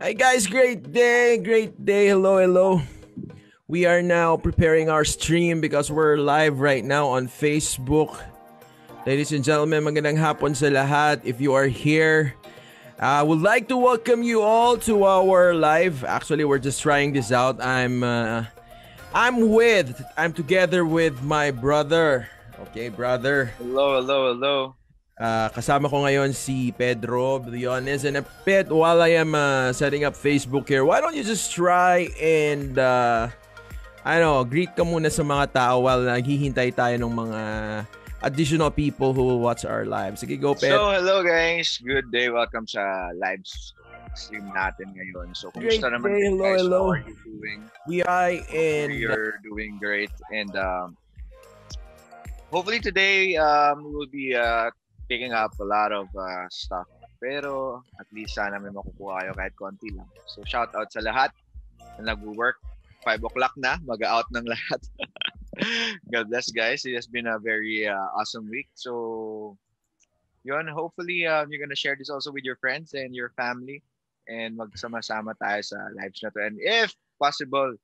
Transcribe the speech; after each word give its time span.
Hi 0.00 0.12
guys, 0.12 0.46
great 0.46 0.92
day, 0.92 1.38
great 1.38 1.78
day. 1.80 2.08
Hello, 2.08 2.36
hello. 2.36 2.82
We 3.68 3.86
are 3.86 4.02
now 4.02 4.36
preparing 4.36 4.90
our 4.90 5.04
stream 5.04 5.62
because 5.62 5.88
we're 5.88 6.18
live 6.18 6.58
right 6.58 6.84
now 6.84 7.14
on 7.14 7.28
Facebook. 7.28 8.18
Ladies 9.06 9.30
and 9.30 9.46
gentlemen, 9.46 9.86
magandang 9.86 10.18
hapon 10.18 10.52
sa 10.52 10.66
lahat. 10.66 11.22
If 11.22 11.40
you 11.40 11.54
are 11.54 11.70
here, 11.70 12.34
I 12.98 13.22
would 13.22 13.40
like 13.40 13.70
to 13.70 13.78
welcome 13.78 14.26
you 14.26 14.42
all 14.42 14.76
to 14.82 15.06
our 15.06 15.54
live. 15.54 16.02
Actually, 16.02 16.42
we're 16.42 16.60
just 16.60 16.82
trying 16.82 17.14
this 17.14 17.30
out. 17.30 17.62
I'm 17.62 18.02
uh, 18.02 18.50
I'm 19.14 19.56
with 19.56 19.94
I'm 20.18 20.34
together 20.34 20.84
with 20.84 21.22
my 21.22 21.54
brother. 21.54 22.28
Okay, 22.68 22.90
brother. 22.90 23.54
Hello, 23.56 23.96
hello, 24.02 24.34
hello. 24.34 24.58
Uh, 25.14 25.46
kasama 25.54 25.86
ko 25.86 26.02
ngayon 26.02 26.34
si 26.34 26.74
Pedro 26.74 27.38
Briones 27.38 28.02
and 28.02 28.18
uh, 28.18 28.26
Pet, 28.42 28.66
while 28.66 28.98
I 28.98 29.14
am 29.14 29.30
uh, 29.30 29.70
setting 29.70 30.02
up 30.02 30.18
Facebook 30.18 30.66
here, 30.66 30.82
why 30.82 30.98
don't 30.98 31.14
you 31.14 31.22
just 31.22 31.54
try 31.54 32.10
and 32.18 32.74
uh, 32.74 33.30
know, 34.02 34.42
greet 34.42 34.74
ka 34.74 34.82
muna 34.82 35.06
sa 35.14 35.22
mga 35.22 35.54
tao 35.54 35.86
while 35.86 36.02
naghihintay 36.02 36.74
tayo 36.74 36.98
ng 36.98 37.14
mga 37.14 37.40
additional 38.26 38.74
people 38.74 39.14
who 39.14 39.38
watch 39.38 39.62
our 39.62 39.86
live. 39.86 40.18
Sige, 40.18 40.34
go, 40.34 40.50
Pet. 40.50 40.74
So, 40.74 40.90
hello 40.90 41.22
guys. 41.22 41.78
Good 41.78 42.10
day. 42.10 42.26
Welcome 42.34 42.66
sa 42.66 43.14
live 43.14 43.46
stream 44.18 44.50
natin 44.50 44.98
ngayon. 44.98 45.30
So, 45.38 45.54
kumusta 45.54 45.94
naman 45.94 46.10
day. 46.10 46.26
Hello, 46.26 46.42
guys? 46.42 46.58
hello. 46.58 46.82
How 46.90 46.98
are 46.98 47.06
you 47.06 47.16
doing? 47.22 47.60
We 47.86 48.02
are 48.02 48.34
and... 48.50 48.90
We're 48.90 49.38
doing 49.46 49.78
great. 49.78 50.10
And 50.34 50.50
um, 50.58 50.98
hopefully 52.50 52.82
today 52.82 53.38
um, 53.38 53.86
we 53.86 53.90
will 53.94 54.10
be 54.10 54.34
uh, 54.34 54.74
picking 55.08 55.32
up 55.32 55.52
a 55.60 55.66
lot 55.66 55.92
of 55.92 56.08
uh, 56.16 56.48
stuff. 56.50 56.86
Pero 57.20 57.82
at 58.00 58.08
least 58.12 58.36
sana 58.36 58.60
may 58.60 58.72
makukuha 58.72 59.24
kayo 59.24 59.32
kahit 59.36 59.54
konti 59.56 59.88
lang. 59.94 60.08
So 60.28 60.44
shout 60.44 60.74
out 60.76 60.92
sa 60.92 61.00
lahat 61.00 61.32
na 62.00 62.14
nag-work. 62.14 62.60
5 63.04 63.20
o'clock 63.20 63.52
na, 63.60 63.76
mag-out 63.84 64.24
ng 64.32 64.48
lahat. 64.54 64.80
God 66.08 66.32
bless 66.32 66.48
guys. 66.50 66.84
It 66.88 66.96
has 66.96 67.06
been 67.06 67.28
a 67.28 67.38
very 67.38 67.86
uh, 67.86 68.08
awesome 68.16 68.48
week. 68.48 68.72
So 68.74 69.56
yun, 70.44 70.68
hopefully 70.68 71.26
uh, 71.26 71.44
you're 71.48 71.60
gonna 71.60 71.76
share 71.76 71.96
this 71.96 72.10
also 72.10 72.32
with 72.32 72.44
your 72.44 72.56
friends 72.56 72.94
and 72.94 73.14
your 73.14 73.32
family 73.36 73.84
and 74.28 74.56
magsama-sama 74.56 75.36
tayo 75.36 75.60
sa 75.64 75.76
lives 75.96 76.20
na 76.24 76.32
to. 76.32 76.40
And 76.40 76.56
if 76.60 76.96
possible, 77.20 77.76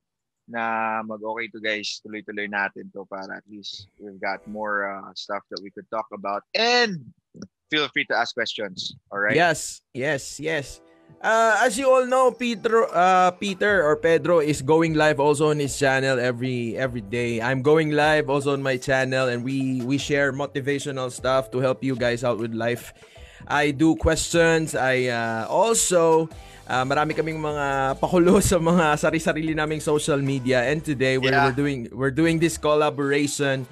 na 0.51 1.01
mag-okay 1.07 1.47
to 1.55 1.63
guys, 1.63 2.03
tuloy-tuloy 2.03 2.51
natin 2.51 2.91
to 2.93 3.07
para 3.07 3.39
at 3.39 3.47
least 3.47 3.87
we've 4.03 4.21
got 4.21 4.43
more 4.51 4.91
uh, 4.91 5.15
stuff 5.15 5.47
that 5.55 5.63
we 5.63 5.71
could 5.71 5.87
talk 5.89 6.07
about. 6.11 6.43
And 6.53 6.99
feel 7.71 7.87
free 7.95 8.05
to 8.11 8.17
ask 8.19 8.35
questions. 8.35 8.99
All 9.15 9.23
right? 9.23 9.39
Yes, 9.39 9.81
yes, 9.95 10.43
yes. 10.43 10.83
Uh, 11.21 11.59
as 11.61 11.77
you 11.77 11.91
all 11.91 12.07
know, 12.07 12.31
Peter, 12.31 12.87
uh, 12.95 13.31
Peter 13.33 13.85
or 13.85 13.97
Pedro 13.97 14.39
is 14.41 14.63
going 14.63 14.95
live 14.95 15.21
also 15.21 15.51
on 15.51 15.59
his 15.59 15.77
channel 15.77 16.19
every 16.19 16.79
every 16.79 17.03
day. 17.03 17.43
I'm 17.43 17.61
going 17.61 17.91
live 17.91 18.31
also 18.31 18.55
on 18.55 18.63
my 18.63 18.79
channel, 18.79 19.29
and 19.29 19.45
we 19.45 19.83
we 19.85 19.99
share 19.99 20.33
motivational 20.33 21.13
stuff 21.13 21.51
to 21.51 21.59
help 21.59 21.85
you 21.85 21.99
guys 21.99 22.25
out 22.25 22.39
with 22.39 22.55
life. 22.55 22.95
I 23.49 23.75
do 23.75 23.97
questions. 23.97 24.73
I 24.73 25.13
uh, 25.13 25.45
also 25.51 26.31
Uh, 26.71 26.87
marami 26.87 27.19
kaming 27.19 27.43
mga 27.43 27.99
pakulo 27.99 28.39
sa 28.47 28.63
mga 28.63 28.95
sari-sarili 28.95 29.59
naming 29.59 29.83
social 29.83 30.23
media 30.23 30.71
and 30.71 30.87
today 30.87 31.19
we're, 31.19 31.35
yeah. 31.35 31.51
we're 31.51 31.59
doing 31.59 31.91
we're 31.91 32.15
doing 32.15 32.39
this 32.39 32.55
collaboration 32.55 33.67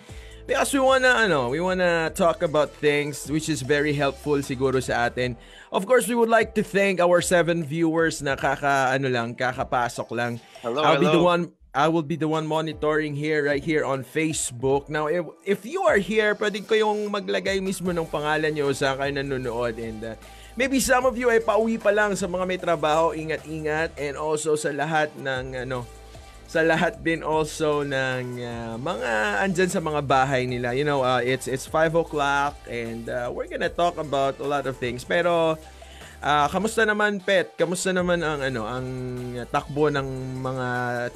because 0.50 0.74
we 0.74 0.82
wanna 0.82 1.14
ano, 1.14 1.46
we 1.46 1.62
wanna 1.62 2.10
talk 2.10 2.42
about 2.42 2.74
things 2.82 3.30
which 3.30 3.46
is 3.46 3.62
very 3.62 3.94
helpful 3.94 4.42
siguro 4.42 4.82
sa 4.82 5.06
atin. 5.06 5.38
Of 5.70 5.86
course, 5.86 6.10
we 6.10 6.18
would 6.18 6.32
like 6.32 6.58
to 6.58 6.66
thank 6.66 6.98
our 6.98 7.22
seven 7.22 7.62
viewers 7.62 8.18
na 8.18 8.34
kaka 8.34 8.90
ano 8.90 9.06
lang, 9.06 9.38
kakapasok 9.38 10.10
lang. 10.18 10.42
Hello, 10.58 10.82
I'll 10.82 10.98
hello. 10.98 11.06
be 11.06 11.14
the 11.14 11.22
one 11.22 11.42
I 11.78 11.86
will 11.86 12.02
be 12.02 12.18
the 12.18 12.26
one 12.26 12.50
monitoring 12.50 13.14
here 13.14 13.46
right 13.46 13.62
here 13.62 13.86
on 13.86 14.02
Facebook. 14.02 14.90
Now, 14.90 15.06
if, 15.06 15.22
if 15.46 15.60
you 15.62 15.86
are 15.86 16.02
here, 16.02 16.34
pwede 16.34 16.66
ko 16.66 16.74
yung 16.74 17.06
maglagay 17.06 17.62
mismo 17.62 17.94
ng 17.94 18.08
pangalan 18.10 18.50
nyo 18.56 18.74
sa 18.74 18.98
kayo 18.98 19.14
nanonood 19.14 19.78
and 19.78 20.02
uh, 20.02 20.18
Maybe 20.58 20.82
some 20.82 21.06
of 21.06 21.14
you 21.14 21.30
ay 21.30 21.38
pauwi 21.38 21.78
pa 21.78 21.94
lang 21.94 22.18
sa 22.18 22.26
mga 22.26 22.42
may 22.42 22.58
trabaho, 22.58 23.14
ingat-ingat 23.14 23.94
and 23.94 24.18
also 24.18 24.58
sa 24.58 24.74
lahat 24.74 25.06
ng 25.14 25.54
ano 25.54 25.86
sa 26.50 26.66
lahat 26.66 26.98
din 26.98 27.22
also 27.22 27.86
ng 27.86 28.42
uh, 28.42 28.74
mga 28.74 29.12
andyan 29.46 29.70
sa 29.70 29.78
mga 29.78 30.02
bahay 30.02 30.50
nila. 30.50 30.74
You 30.74 30.82
know, 30.82 31.06
uh, 31.06 31.22
it's 31.22 31.46
it's 31.46 31.62
5 31.62 32.02
o'clock 32.02 32.58
and 32.66 33.06
uh, 33.06 33.30
we're 33.30 33.46
gonna 33.46 33.70
talk 33.70 34.02
about 34.02 34.42
a 34.42 34.48
lot 34.50 34.66
of 34.66 34.74
things. 34.82 35.06
Pero 35.06 35.54
Uh, 36.18 36.50
kamusta 36.50 36.82
naman 36.82 37.22
pet? 37.22 37.54
Kamusta 37.54 37.94
naman 37.94 38.26
ang 38.26 38.42
ano 38.42 38.66
ang 38.66 38.86
takbo 39.54 39.86
ng 39.86 40.42
mga 40.42 40.68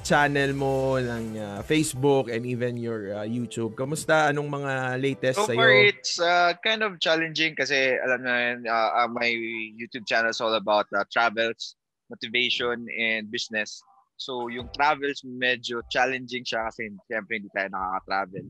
channel 0.07 0.55
mo 0.55 0.95
ng 1.03 1.25
uh, 1.35 1.59
Facebook 1.67 2.31
and 2.31 2.47
even 2.47 2.79
your 2.79 3.11
uh, 3.11 3.27
YouTube? 3.27 3.75
Kamusta 3.75 4.31
anong 4.31 4.47
mga 4.63 4.73
latest 5.03 5.43
so 5.43 5.51
sa 5.51 5.53
iyo? 5.53 5.59
So 5.59 5.63
far 5.67 5.71
it's 5.75 6.15
uh, 6.23 6.55
kind 6.63 6.87
of 6.87 7.03
challenging 7.03 7.59
kasi 7.59 7.99
alam 7.99 8.23
na 8.23 8.63
uh, 8.63 8.91
uh, 9.03 9.09
my 9.11 9.27
YouTube 9.75 10.07
channel 10.07 10.31
is 10.31 10.39
all 10.39 10.55
about 10.55 10.87
uh, 10.95 11.03
travels, 11.11 11.75
motivation 12.07 12.87
and 12.95 13.27
business. 13.27 13.83
So 14.23 14.47
yung 14.55 14.71
travels 14.71 15.27
medyo 15.27 15.83
challenging 15.91 16.47
siya 16.47 16.71
kasi 16.71 16.95
siyempre 17.11 17.43
hindi 17.43 17.51
tayo 17.51 17.75
nakaka-travel. 17.75 18.47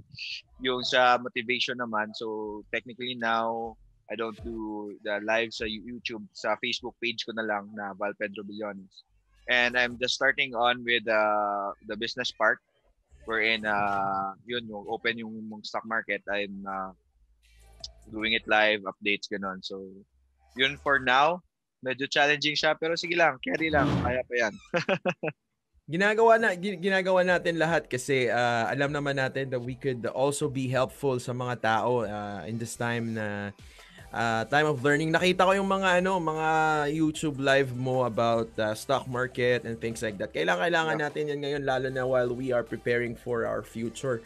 Yung 0.61 0.85
sa 0.85 1.17
motivation 1.17 1.81
naman, 1.81 2.13
so 2.13 2.61
technically 2.69 3.17
now 3.17 3.73
I 4.13 4.15
don't 4.15 4.37
do 4.45 4.93
the 5.01 5.25
live 5.25 5.57
sa 5.57 5.65
YouTube, 5.65 6.29
sa 6.37 6.61
Facebook 6.61 6.93
page 7.01 7.25
ko 7.25 7.33
na 7.33 7.49
lang 7.49 7.73
na 7.73 7.97
Val 7.97 8.13
Pedro 8.21 8.45
Billones. 8.45 9.09
And 9.49 9.73
I'm 9.73 9.97
just 9.97 10.13
starting 10.13 10.53
on 10.53 10.85
with 10.85 11.09
uh, 11.09 11.73
the 11.89 11.97
business 11.97 12.29
part 12.29 12.61
wherein 13.25 13.65
uh, 13.65 14.37
yun, 14.45 14.69
yung 14.69 14.85
open 14.85 15.17
yung, 15.17 15.33
yung 15.49 15.65
stock 15.65 15.89
market. 15.89 16.21
I'm 16.29 16.61
uh, 16.69 16.93
doing 18.13 18.37
it 18.37 18.45
live, 18.45 18.85
updates, 18.85 19.33
ganun. 19.33 19.65
So, 19.65 19.81
yun 20.61 20.77
for 20.77 21.01
now. 21.01 21.41
Medyo 21.81 22.07
challenging 22.07 22.55
siya, 22.55 22.77
pero 22.79 22.95
sige 22.95 23.17
lang, 23.17 23.41
carry 23.43 23.73
lang. 23.73 23.89
Kaya 24.05 24.21
pa 24.29 24.35
yan. 24.37 24.55
ginagawa 25.93 26.39
na 26.39 26.55
ginagawa 26.55 27.27
natin 27.27 27.59
lahat 27.59 27.91
kasi 27.91 28.31
uh, 28.31 28.71
alam 28.71 28.95
naman 28.95 29.19
natin 29.19 29.51
that 29.51 29.59
we 29.59 29.75
could 29.75 30.07
also 30.15 30.47
be 30.47 30.71
helpful 30.71 31.19
sa 31.19 31.35
mga 31.35 31.59
tao 31.59 32.07
uh, 32.07 32.47
in 32.47 32.55
this 32.55 32.79
time 32.79 33.19
na 33.19 33.51
uh, 34.13 34.45
time 34.47 34.69
of 34.69 34.85
learning. 34.85 35.11
Nakita 35.11 35.49
ko 35.49 35.53
yung 35.57 35.69
mga 35.69 36.05
ano, 36.05 36.21
mga 36.21 36.49
YouTube 36.93 37.41
live 37.41 37.73
mo 37.75 38.05
about 38.05 38.53
uh, 38.61 38.77
stock 38.77 39.09
market 39.09 39.65
and 39.65 39.81
things 39.81 40.05
like 40.05 40.21
that. 40.21 40.31
Kailangan 40.31 40.69
kailangan 40.69 40.97
yeah. 41.01 41.05
natin 41.09 41.23
yan 41.33 41.39
ngayon 41.43 41.63
lalo 41.65 41.89
na 41.89 42.05
while 42.05 42.31
we 42.31 42.53
are 42.53 42.63
preparing 42.63 43.17
for 43.17 43.49
our 43.49 43.65
future. 43.65 44.21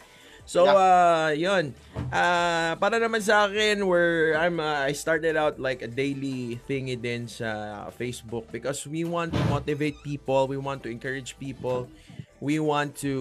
So 0.47 0.63
uh 0.63 1.35
yun. 1.35 1.75
Uh 2.07 2.79
para 2.79 3.03
naman 3.03 3.19
sa 3.19 3.51
akin 3.51 3.83
where 3.83 4.31
I'm 4.39 4.63
uh, 4.63 4.87
I 4.87 4.95
started 4.95 5.35
out 5.35 5.59
like 5.59 5.83
a 5.83 5.91
daily 5.91 6.55
thingy 6.71 6.95
din 6.95 7.27
sa 7.27 7.91
Facebook 7.91 8.47
because 8.47 8.87
we 8.87 9.03
want 9.03 9.35
to 9.35 9.43
motivate 9.51 9.99
people, 10.07 10.47
we 10.47 10.55
want 10.55 10.87
to 10.87 10.89
encourage 10.89 11.35
people. 11.35 11.91
We 12.39 12.63
want 12.63 12.95
to 13.03 13.11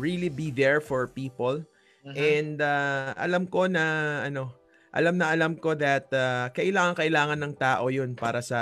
really 0.00 0.32
be 0.32 0.48
there 0.48 0.80
for 0.80 1.04
people. 1.12 1.60
Mm-hmm. 2.08 2.16
And 2.16 2.56
uh 2.64 3.12
alam 3.20 3.52
ko 3.52 3.68
na 3.68 4.24
ano 4.24 4.61
alam 4.92 5.16
na 5.16 5.32
alam 5.32 5.56
ko 5.56 5.72
that 5.72 6.12
uh, 6.12 6.52
kailangan 6.52 6.92
kailangan 6.92 7.40
ng 7.40 7.54
tao 7.56 7.88
'yun 7.88 8.12
para 8.12 8.44
sa 8.44 8.60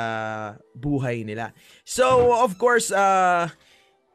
buhay 0.79 1.27
nila. 1.27 1.51
So 1.83 2.31
of 2.39 2.55
course 2.55 2.95
uh 2.95 3.51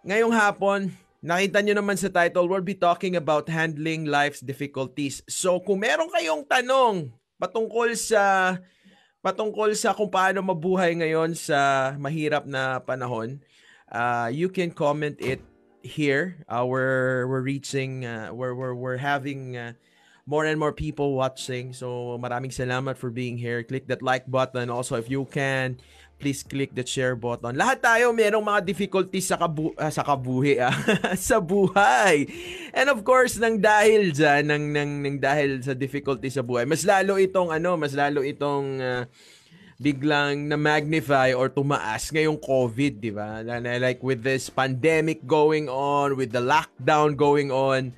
ngayong 0.08 0.32
hapon 0.32 0.96
nakita 1.20 1.60
nyo 1.60 1.76
naman 1.76 2.00
sa 2.00 2.08
title 2.08 2.48
we'll 2.48 2.64
be 2.64 2.78
talking 2.78 3.20
about 3.20 3.52
handling 3.52 4.08
life's 4.08 4.40
difficulties. 4.40 5.20
So 5.28 5.60
kung 5.60 5.84
meron 5.84 6.08
kayong 6.08 6.48
tanong 6.48 7.12
patungkol 7.36 8.00
sa 8.00 8.56
patungkol 9.20 9.76
sa 9.76 9.92
kung 9.92 10.08
paano 10.08 10.40
mabuhay 10.40 10.96
ngayon 10.96 11.36
sa 11.36 11.92
mahirap 11.98 12.46
na 12.48 12.78
panahon, 12.80 13.42
uh, 13.90 14.30
you 14.32 14.48
can 14.48 14.70
comment 14.70 15.18
it 15.18 15.42
here. 15.82 16.46
Uh, 16.46 16.64
we're 16.64 17.26
we're 17.26 17.42
reaching 17.42 18.06
uh, 18.06 18.30
we're 18.30 18.54
we're 18.54 18.78
we're 18.78 19.02
having 19.02 19.58
uh, 19.58 19.74
more 20.26 20.46
and 20.46 20.58
more 20.58 20.74
people 20.74 21.14
watching. 21.14 21.72
So 21.72 22.18
maraming 22.18 22.50
salamat 22.50 22.98
for 22.98 23.14
being 23.14 23.38
here. 23.38 23.62
Click 23.62 23.86
that 23.88 24.02
like 24.02 24.26
button. 24.26 24.74
Also, 24.74 24.98
if 24.98 25.06
you 25.06 25.30
can, 25.30 25.78
please 26.18 26.42
click 26.42 26.74
the 26.74 26.82
share 26.82 27.14
button. 27.14 27.54
Lahat 27.54 27.78
tayo 27.78 28.10
merong 28.10 28.42
mga 28.42 28.62
difficulties 28.66 29.30
sa 29.30 29.38
kabu 29.38 29.70
uh, 29.78 29.94
sa 29.94 30.02
kabuhi 30.02 30.58
ah, 30.58 30.74
sa 31.30 31.38
buhay. 31.38 32.26
And 32.74 32.90
of 32.90 33.06
course, 33.06 33.38
nang 33.38 33.62
dahil 33.62 34.12
diyan, 34.18 34.50
nang, 34.50 34.66
nang, 34.74 34.92
nang 35.06 35.18
dahil 35.22 35.62
sa 35.62 35.78
difficulty 35.78 36.34
sa 36.34 36.42
buhay, 36.42 36.66
mas 36.66 36.82
lalo 36.82 37.22
itong 37.22 37.54
ano, 37.54 37.78
mas 37.78 37.94
lalo 37.94 38.26
itong 38.26 38.82
uh, 38.82 39.04
biglang 39.76 40.48
na 40.48 40.56
magnify 40.56 41.36
or 41.36 41.52
tumaas 41.52 42.10
ngayong 42.10 42.40
COVID, 42.40 42.94
di 43.04 43.12
ba? 43.12 43.44
Like 43.44 44.00
with 44.02 44.24
this 44.24 44.48
pandemic 44.48 45.28
going 45.28 45.68
on, 45.68 46.16
with 46.16 46.32
the 46.32 46.42
lockdown 46.42 47.20
going 47.20 47.52
on, 47.52 47.92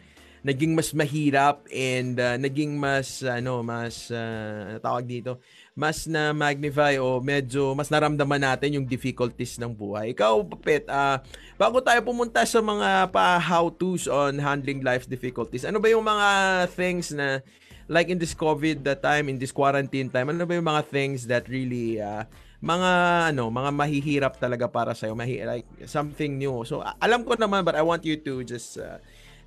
naging 0.47 0.71
mas 0.71 0.95
mahirap 0.95 1.67
and 1.67 2.15
uh, 2.23 2.39
naging 2.39 2.79
mas 2.79 3.19
ano 3.19 3.59
mas 3.59 4.07
uh, 4.07 4.79
tawag 4.79 5.03
dito 5.03 5.43
mas 5.77 6.09
na 6.09 6.33
magnify 6.33 6.97
o 6.97 7.21
medyo 7.21 7.77
mas 7.77 7.93
naramdaman 7.93 8.41
natin 8.41 8.81
yung 8.81 8.85
difficulties 8.89 9.61
ng 9.61 9.69
buhay. 9.69 10.09
Ikaw, 10.09 10.33
Pet, 10.57 10.89
uh, 10.89 11.21
bago 11.53 11.77
tayo 11.85 12.01
pumunta 12.01 12.41
sa 12.49 12.65
mga 12.65 13.13
pa 13.13 13.37
how-tos 13.37 14.09
on 14.09 14.41
handling 14.41 14.81
life's 14.81 15.05
difficulties, 15.05 15.69
ano 15.69 15.77
ba 15.77 15.93
yung 15.93 16.01
mga 16.01 16.29
things 16.73 17.13
na 17.13 17.45
like 17.85 18.09
in 18.09 18.17
this 18.17 18.33
COVID 18.33 18.81
that 18.89 19.05
time, 19.05 19.29
in 19.29 19.37
this 19.37 19.53
quarantine 19.53 20.09
time, 20.09 20.33
ano 20.33 20.49
ba 20.49 20.57
yung 20.57 20.65
mga 20.65 20.81
things 20.89 21.29
that 21.29 21.45
really 21.45 22.01
uh, 22.01 22.25
mga 22.57 22.91
ano, 23.37 23.53
mga 23.53 23.69
mahihirap 23.69 24.33
talaga 24.41 24.65
para 24.65 24.97
sa 24.97 25.05
iyo, 25.05 25.13
mahi- 25.13 25.45
like 25.45 25.69
something 25.85 26.41
new. 26.41 26.65
So 26.65 26.81
alam 26.81 27.21
ko 27.21 27.37
naman 27.37 27.61
but 27.61 27.77
I 27.77 27.85
want 27.85 28.01
you 28.01 28.17
to 28.25 28.41
just 28.41 28.81
uh, 28.81 28.97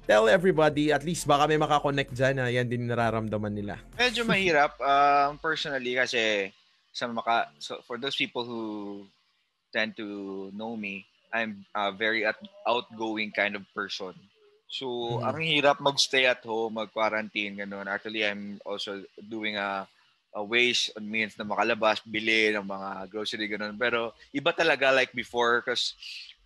tell 0.07 0.29
everybody, 0.29 0.93
at 0.93 1.05
least 1.05 1.27
baka 1.27 1.49
may 1.49 1.61
makakonect 1.61 2.13
dyan 2.15 2.41
na 2.41 2.49
yan 2.49 2.69
din 2.69 2.89
nararamdaman 2.89 3.53
nila. 3.53 3.75
Medyo 3.97 4.25
mahirap, 4.25 4.77
um, 4.93 5.37
personally, 5.41 5.97
kasi 5.97 6.53
sa 6.93 7.07
maka, 7.07 7.49
so 7.59 7.79
for 7.87 7.97
those 7.97 8.17
people 8.17 8.45
who 8.45 8.63
tend 9.73 9.97
to 9.97 10.51
know 10.55 10.75
me, 10.75 11.07
I'm 11.31 11.65
a 11.75 11.95
very 11.95 12.27
outgoing 12.67 13.31
kind 13.31 13.55
of 13.55 13.63
person. 13.71 14.15
So, 14.71 15.19
hmm. 15.19 15.27
ang 15.27 15.39
hirap 15.43 15.83
magstay 15.83 16.31
at 16.31 16.47
home, 16.47 16.79
mag-quarantine, 16.79 17.59
ganun. 17.59 17.91
Actually, 17.91 18.23
I'm 18.23 18.63
also 18.63 19.03
doing 19.19 19.59
a, 19.59 19.87
a 20.35 20.43
ways 20.43 20.91
and 20.95 21.11
means 21.11 21.35
na 21.35 21.47
makalabas, 21.47 22.03
bili 22.07 22.55
ng 22.55 22.67
mga 22.67 23.11
grocery, 23.11 23.51
ganun. 23.51 23.75
Pero, 23.75 24.15
iba 24.31 24.55
talaga 24.55 24.95
like 24.95 25.11
before 25.11 25.63
because 25.63 25.95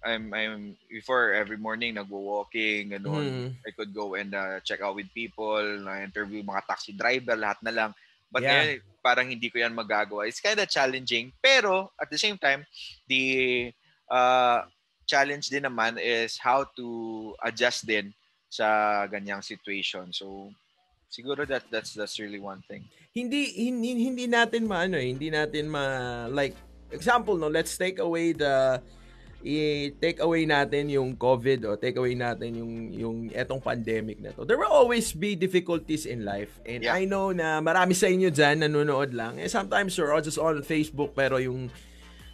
I'm 0.04 0.30
I'm 0.36 0.76
before 0.92 1.32
every 1.32 1.56
morning 1.56 1.96
nagwo-walking 1.96 2.92
ganun. 2.92 3.24
Mm. 3.24 3.50
I 3.64 3.70
could 3.72 3.96
go 3.96 4.14
and 4.14 4.36
uh, 4.36 4.60
check 4.60 4.84
out 4.84 4.94
with 4.94 5.08
people, 5.16 5.64
na 5.80 6.04
interview 6.04 6.44
mga 6.44 6.68
taxi 6.68 6.92
driver, 6.92 7.34
lahat 7.34 7.58
na 7.64 7.72
lang. 7.72 7.90
But 8.28 8.44
yeah. 8.44 8.52
ngayon, 8.52 8.68
parang 9.00 9.26
hindi 9.32 9.48
ko 9.48 9.64
yan 9.64 9.72
magagawa. 9.72 10.28
It's 10.28 10.44
kind 10.44 10.60
of 10.60 10.68
challenging. 10.68 11.32
Pero 11.40 11.88
at 11.96 12.12
the 12.12 12.20
same 12.20 12.36
time, 12.36 12.68
the 13.08 13.72
uh, 14.12 14.68
challenge 15.08 15.48
din 15.48 15.64
naman 15.64 15.96
is 15.96 16.36
how 16.36 16.68
to 16.76 16.86
adjust 17.44 17.88
din 17.88 18.12
sa 18.52 19.04
ganyang 19.08 19.40
situation. 19.40 20.12
So 20.12 20.52
siguro 21.08 21.46
that 21.48 21.64
that's 21.70 21.94
that's 21.94 22.18
really 22.18 22.42
one 22.42 22.60
thing. 22.66 22.84
Hindi 23.14 23.54
hindi 23.70 24.10
hindi 24.10 24.26
natin 24.26 24.66
maano 24.66 24.98
eh, 24.98 25.14
hindi 25.14 25.30
natin 25.30 25.70
ma 25.70 26.26
like 26.26 26.58
example 26.90 27.38
no, 27.38 27.46
let's 27.46 27.78
take 27.78 28.02
away 28.02 28.34
the 28.34 28.82
i-take 29.44 30.24
away 30.24 30.48
natin 30.48 30.88
yung 30.88 31.12
COVID 31.20 31.68
o 31.68 31.76
take 31.76 32.00
away 32.00 32.16
natin 32.16 32.56
yung 32.56 32.72
yung 32.96 33.16
etong 33.28 33.60
pandemic 33.60 34.16
na 34.16 34.32
to. 34.32 34.48
There 34.48 34.56
will 34.56 34.72
always 34.72 35.12
be 35.12 35.36
difficulties 35.36 36.08
in 36.08 36.24
life. 36.24 36.48
And 36.64 36.80
yeah. 36.80 36.96
I 36.96 37.04
know 37.04 37.28
na 37.36 37.60
marami 37.60 37.92
sa 37.92 38.08
inyo 38.08 38.32
diyan 38.32 38.64
nanonood 38.64 39.12
lang. 39.12 39.36
And 39.36 39.52
sometimes 39.52 40.00
you're 40.00 40.16
all 40.16 40.24
just 40.24 40.40
on 40.40 40.64
Facebook 40.64 41.12
pero 41.12 41.36
yung 41.36 41.68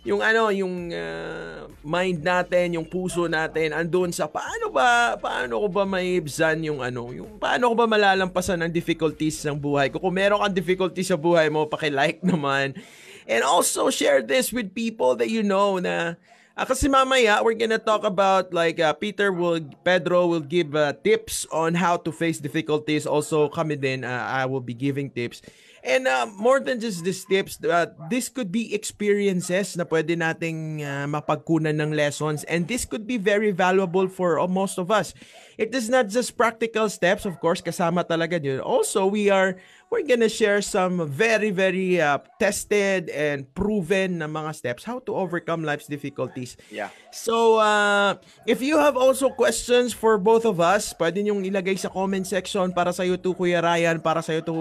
yung 0.01 0.25
ano, 0.25 0.49
yung 0.49 0.95
uh, 0.95 1.69
mind 1.85 2.25
natin, 2.25 2.79
yung 2.79 2.87
puso 2.89 3.27
natin 3.27 3.75
andun 3.75 4.15
sa 4.15 4.31
paano 4.31 4.73
ba 4.73 5.19
paano 5.19 5.61
ko 5.61 5.69
ba 5.69 5.85
maibsan 5.85 6.63
yung 6.63 6.81
ano, 6.81 7.11
yung 7.11 7.43
paano 7.43 7.75
ko 7.75 7.75
ba 7.75 7.91
malalampasan 7.91 8.63
ang 8.63 8.71
difficulties 8.71 9.43
ng 9.51 9.59
buhay 9.59 9.91
ko. 9.91 9.99
Kung 9.99 10.15
meron 10.15 10.47
kang 10.47 10.55
difficulties 10.55 11.11
sa 11.11 11.19
buhay 11.19 11.51
mo, 11.51 11.67
paki-like 11.67 12.23
naman. 12.31 12.79
And 13.27 13.43
also 13.43 13.91
share 13.91 14.23
this 14.23 14.55
with 14.55 14.71
people 14.79 15.19
that 15.19 15.27
you 15.27 15.43
know 15.43 15.83
na 15.83 16.15
Uh, 16.61 16.69
kasi 16.69 16.93
mamaya, 16.93 17.41
we're 17.41 17.57
gonna 17.57 17.81
talk 17.81 18.05
about 18.05 18.53
like 18.53 18.77
uh, 18.77 18.93
Peter 18.93 19.33
will, 19.33 19.65
Pedro 19.81 20.29
will 20.29 20.45
give 20.45 20.77
uh, 20.77 20.93
tips 21.01 21.49
on 21.49 21.73
how 21.73 21.97
to 21.97 22.13
face 22.13 22.37
difficulties. 22.37 23.09
Also, 23.09 23.49
kami 23.49 23.81
din, 23.81 24.05
uh, 24.05 24.29
I 24.29 24.45
will 24.45 24.61
be 24.61 24.77
giving 24.77 25.09
tips. 25.09 25.41
And 25.83 26.07
uh, 26.07 26.29
more 26.37 26.61
than 26.61 26.81
just 26.81 27.05
these 27.05 27.25
tips, 27.25 27.57
uh, 27.65 27.93
this 28.11 28.29
could 28.29 28.53
be 28.53 28.75
experiences 28.75 29.77
na 29.77 29.85
pwede 29.85 30.13
nating 30.13 30.85
uh, 30.85 31.09
mapagkunan 31.09 31.81
ng 31.81 31.97
lessons. 31.97 32.45
And 32.45 32.69
this 32.69 32.85
could 32.85 33.07
be 33.07 33.17
very 33.17 33.51
valuable 33.51 34.09
for 34.09 34.39
uh, 34.39 34.47
most 34.47 34.77
of 34.77 34.91
us. 34.91 35.15
It 35.61 35.75
is 35.75 35.89
not 35.93 36.09
just 36.09 36.37
practical 36.41 36.89
steps, 36.89 37.29
of 37.29 37.37
course, 37.41 37.61
kasama 37.61 38.05
talaga 38.09 38.41
yun. 38.41 38.65
Also, 38.65 39.05
we 39.05 39.29
are 39.29 39.61
we're 39.91 40.07
gonna 40.07 40.31
share 40.31 40.63
some 40.63 41.05
very, 41.05 41.51
very 41.51 42.01
uh, 42.01 42.23
tested 42.39 43.11
and 43.11 43.45
proven 43.53 44.23
na 44.23 44.27
mga 44.31 44.55
steps 44.55 44.87
how 44.87 45.03
to 45.05 45.13
overcome 45.13 45.67
life's 45.67 45.91
difficulties. 45.91 46.57
Yeah. 46.71 46.95
So, 47.11 47.59
uh, 47.59 48.23
if 48.47 48.63
you 48.63 48.79
have 48.79 48.97
also 48.97 49.29
questions 49.35 49.93
for 49.93 50.17
both 50.17 50.47
of 50.47 50.63
us, 50.63 50.95
pwede 50.95 51.21
nyong 51.27 51.43
ilagay 51.43 51.77
sa 51.77 51.91
comment 51.91 52.25
section 52.25 52.71
para 52.71 52.95
sa 52.95 53.03
iyo 53.03 53.19
to 53.19 53.35
Kuya 53.35 53.61
Ryan, 53.61 53.99
para 53.99 54.23
sa 54.23 54.33
iyo 54.33 54.47
to 54.47 54.55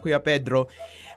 Kuya 0.00 0.22
Pedro. 0.22 0.65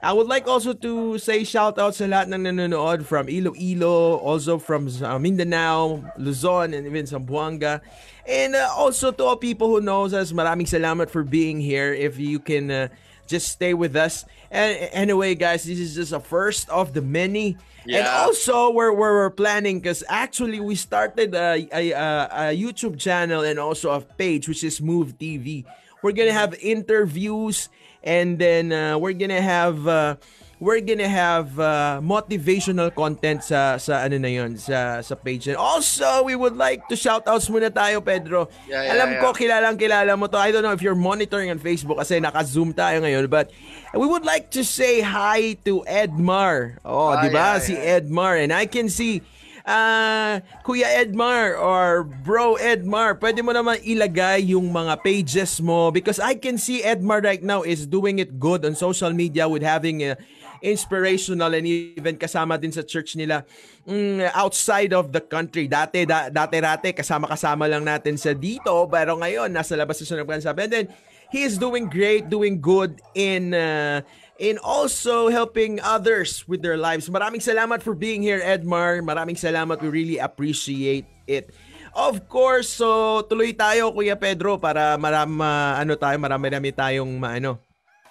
I 0.02 0.12
would 0.12 0.28
like 0.28 0.48
also 0.48 0.72
to 0.72 1.18
say 1.18 1.44
shout 1.44 1.78
out 1.78 1.94
sa 1.94 2.08
lahat 2.08 2.32
ng 2.32 2.48
nanonood 2.48 3.04
from 3.04 3.28
Iloilo, 3.28 4.16
also 4.16 4.56
from 4.56 4.88
uh, 4.88 5.20
Mindanao, 5.20 6.00
Luzon, 6.16 6.72
and 6.72 6.88
even 6.88 7.04
Zamboanga. 7.04 7.84
And 8.24 8.56
uh, 8.56 8.72
also 8.72 9.12
to 9.12 9.22
all 9.24 9.36
people 9.36 9.68
who 9.68 9.84
knows 9.84 10.16
us, 10.16 10.32
maraming 10.32 10.64
salamat 10.64 11.12
for 11.12 11.20
being 11.20 11.60
here. 11.60 11.92
If 11.92 12.16
you 12.16 12.40
can 12.40 12.70
uh, 12.70 12.88
just 13.30 13.48
stay 13.48 13.72
with 13.72 13.94
us. 13.94 14.24
And 14.50 14.76
anyway, 14.90 15.36
guys, 15.36 15.64
this 15.64 15.78
is 15.78 15.94
just 15.94 16.12
a 16.12 16.20
first 16.20 16.68
of 16.68 16.92
the 16.92 17.00
many. 17.00 17.56
Yeah. 17.86 17.98
And 17.98 18.08
also, 18.08 18.72
we're, 18.72 18.92
we're, 18.92 19.14
we're 19.14 19.30
planning 19.30 19.80
because 19.80 20.02
actually 20.08 20.60
we 20.60 20.74
started 20.74 21.34
a, 21.34 21.68
a, 21.72 21.92
a, 21.92 22.56
YouTube 22.56 22.98
channel 22.98 23.42
and 23.42 23.58
also 23.58 23.90
a 23.90 24.00
page, 24.00 24.48
which 24.48 24.64
is 24.64 24.82
Move 24.82 25.16
TV. 25.16 25.64
We're 26.02 26.16
gonna 26.16 26.36
have 26.36 26.54
interviews 26.60 27.68
and 28.02 28.38
then 28.38 28.72
uh, 28.72 28.98
we're 28.98 29.16
gonna 29.16 29.42
have. 29.42 29.86
Uh, 29.86 30.16
we're 30.60 30.84
gonna 30.84 31.08
have 31.08 31.56
uh, 31.56 32.04
motivational 32.04 32.92
content 32.92 33.40
sa 33.40 33.80
sa 33.80 34.04
ano 34.04 34.20
na 34.20 34.28
yon 34.28 34.60
sa 34.60 35.00
sa 35.00 35.16
page. 35.16 35.48
And 35.48 35.56
also, 35.56 36.22
we 36.22 36.36
would 36.36 36.54
like 36.54 36.84
to 36.92 36.94
shout 36.94 37.24
outs 37.24 37.48
muna 37.48 37.72
tayo, 37.72 38.04
Pedro. 38.04 38.52
Yeah, 38.68 38.84
yeah, 38.84 38.92
Alam 38.92 39.08
yeah. 39.16 39.20
ko 39.24 39.32
kilalang 39.32 39.80
kilala 39.80 40.12
mo 40.20 40.28
to. 40.28 40.36
I 40.36 40.52
don't 40.52 40.60
know 40.60 40.76
if 40.76 40.84
you're 40.84 40.94
monitoring 40.94 41.48
on 41.48 41.58
Facebook 41.58 41.96
kasi 41.96 42.20
naka-zoom 42.20 42.76
tayo 42.76 43.00
ngayon, 43.00 43.32
but 43.32 43.48
we 43.96 44.04
would 44.04 44.28
like 44.28 44.52
to 44.52 44.60
say 44.60 45.00
hi 45.00 45.56
to 45.64 45.80
Edmar. 45.88 46.76
Oh, 46.84 47.16
ah, 47.16 47.24
'di 47.24 47.32
ba? 47.32 47.56
Yeah, 47.56 47.64
si 47.64 47.74
Edmar 47.74 48.36
and 48.36 48.52
I 48.52 48.68
can 48.68 48.92
see 48.92 49.24
uh, 49.66 50.40
Kuya 50.64 51.04
Edmar 51.04 51.58
or 51.58 52.04
Bro 52.04 52.56
Edmar, 52.60 53.18
pwede 53.18 53.40
mo 53.44 53.52
naman 53.52 53.80
ilagay 53.82 54.52
yung 54.52 54.70
mga 54.72 55.02
pages 55.02 55.60
mo 55.60 55.90
because 55.90 56.20
I 56.20 56.36
can 56.36 56.56
see 56.56 56.82
Edmar 56.84 57.24
right 57.24 57.42
now 57.42 57.62
is 57.62 57.84
doing 57.84 58.18
it 58.18 58.38
good 58.38 58.64
on 58.64 58.74
social 58.74 59.12
media 59.12 59.48
with 59.48 59.62
having 59.62 60.04
a 60.04 60.16
inspirational 60.60 61.52
and 61.56 61.64
even 61.64 62.20
kasama 62.20 62.60
din 62.60 62.70
sa 62.70 62.84
church 62.84 63.16
nila 63.16 63.44
mm, 63.88 64.28
outside 64.36 64.92
of 64.92 65.08
the 65.10 65.20
country. 65.20 65.66
Dati, 65.66 66.04
da, 66.04 66.28
dati-rate, 66.28 66.92
kasama-kasama 66.92 67.64
lang 67.64 67.84
natin 67.84 68.20
sa 68.20 68.36
dito, 68.36 68.86
pero 68.92 69.16
ngayon, 69.16 69.48
nasa 69.48 69.72
labas 69.74 69.96
na 70.00 70.04
siya 70.04 70.20
nagpansabi. 70.20 70.60
And 70.68 70.72
then, 70.72 70.86
he 71.32 71.46
is 71.46 71.56
doing 71.56 71.88
great, 71.88 72.28
doing 72.28 72.60
good 72.60 73.00
in 73.14 73.54
uh, 73.54 74.02
in 74.40 74.56
also 74.64 75.28
helping 75.28 75.76
others 75.84 76.48
with 76.48 76.64
their 76.64 76.80
lives. 76.80 77.12
Maraming 77.12 77.44
salamat 77.44 77.84
for 77.84 77.92
being 77.92 78.24
here, 78.24 78.40
Edmar. 78.40 79.04
Maraming 79.04 79.36
salamat. 79.36 79.78
We 79.84 79.92
really 79.92 80.18
appreciate 80.18 81.04
it. 81.28 81.52
Of 81.92 82.26
course, 82.30 82.70
so 82.72 83.20
tuloy 83.28 83.52
tayo 83.52 83.92
Kuya 83.92 84.16
Pedro 84.16 84.56
para 84.56 84.96
marami 84.96 85.42
ano 85.76 85.92
tayo, 85.98 86.16
marami-rami 86.22 86.70
tayong 86.72 87.12
maano 87.18 87.60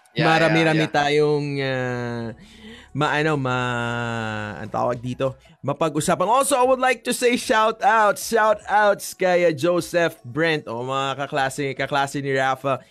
Yeah, 0.10 0.26
Marami-rami 0.26 0.84
yeah, 0.84 0.90
yeah. 0.90 0.98
tayong 1.00 1.48
uh, 1.62 2.26
maano 2.98 3.38
ma 3.38 3.58
ang 4.58 4.66
tawag 4.66 4.98
dito 4.98 5.38
mapag-usapan 5.62 6.26
also 6.26 6.58
I 6.58 6.66
would 6.66 6.82
like 6.82 7.06
to 7.06 7.14
say 7.14 7.38
shout 7.38 7.86
out 7.86 8.18
shout 8.18 8.58
outs 8.66 9.14
kay 9.14 9.46
Joseph 9.54 10.18
Brent 10.26 10.66
o 10.66 10.82
mga 10.82 11.24
kaklase 11.24 11.78
kaklase 11.78 12.26
ni 12.26 12.34
Rafa 12.34 12.82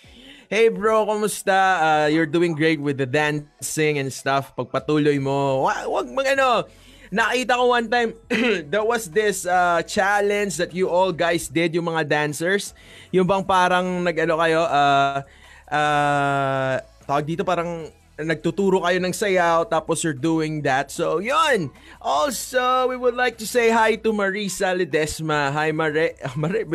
Hey 0.49 0.73
bro, 0.73 1.05
kumusta? 1.05 1.52
Uh, 1.76 2.07
you're 2.09 2.25
doing 2.25 2.57
great 2.57 2.81
with 2.81 2.97
the 2.97 3.05
dancing 3.05 4.00
and 4.00 4.09
stuff. 4.09 4.57
Pagpatuloy 4.57 5.21
mo. 5.21 5.69
Wag, 5.69 5.85
wag 5.85 6.09
mag 6.09 6.28
ano. 6.33 6.64
Nakita 7.12 7.61
ko 7.61 7.69
one 7.69 7.85
time, 7.93 8.17
there 8.73 8.81
was 8.81 9.12
this 9.12 9.45
uh, 9.45 9.85
challenge 9.85 10.57
that 10.57 10.73
you 10.73 10.88
all 10.88 11.12
guys 11.12 11.52
did, 11.52 11.76
yung 11.76 11.93
mga 11.93 12.09
dancers. 12.09 12.73
Yung 13.12 13.28
bang 13.28 13.45
parang 13.45 14.00
nag-ano 14.00 14.40
kayo, 14.40 14.64
uh, 14.64 15.21
uh, 15.69 16.81
tawag 17.05 17.28
dito 17.28 17.45
parang 17.45 17.93
nagtuturo 18.18 18.82
kayo 18.82 18.98
ng 18.98 19.14
sayaw 19.14 19.62
tapos 19.62 20.02
you're 20.02 20.16
doing 20.16 20.62
that. 20.66 20.90
So, 20.90 21.22
yun. 21.22 21.70
Also, 22.02 22.90
we 22.90 22.98
would 22.98 23.14
like 23.14 23.38
to 23.38 23.46
say 23.46 23.70
hi 23.70 23.94
to 24.02 24.10
Marisa 24.10 24.75
Ledesma. 24.75 25.54
Hi, 25.54 25.70
Mare. 25.70 26.18
Mare 26.37 26.66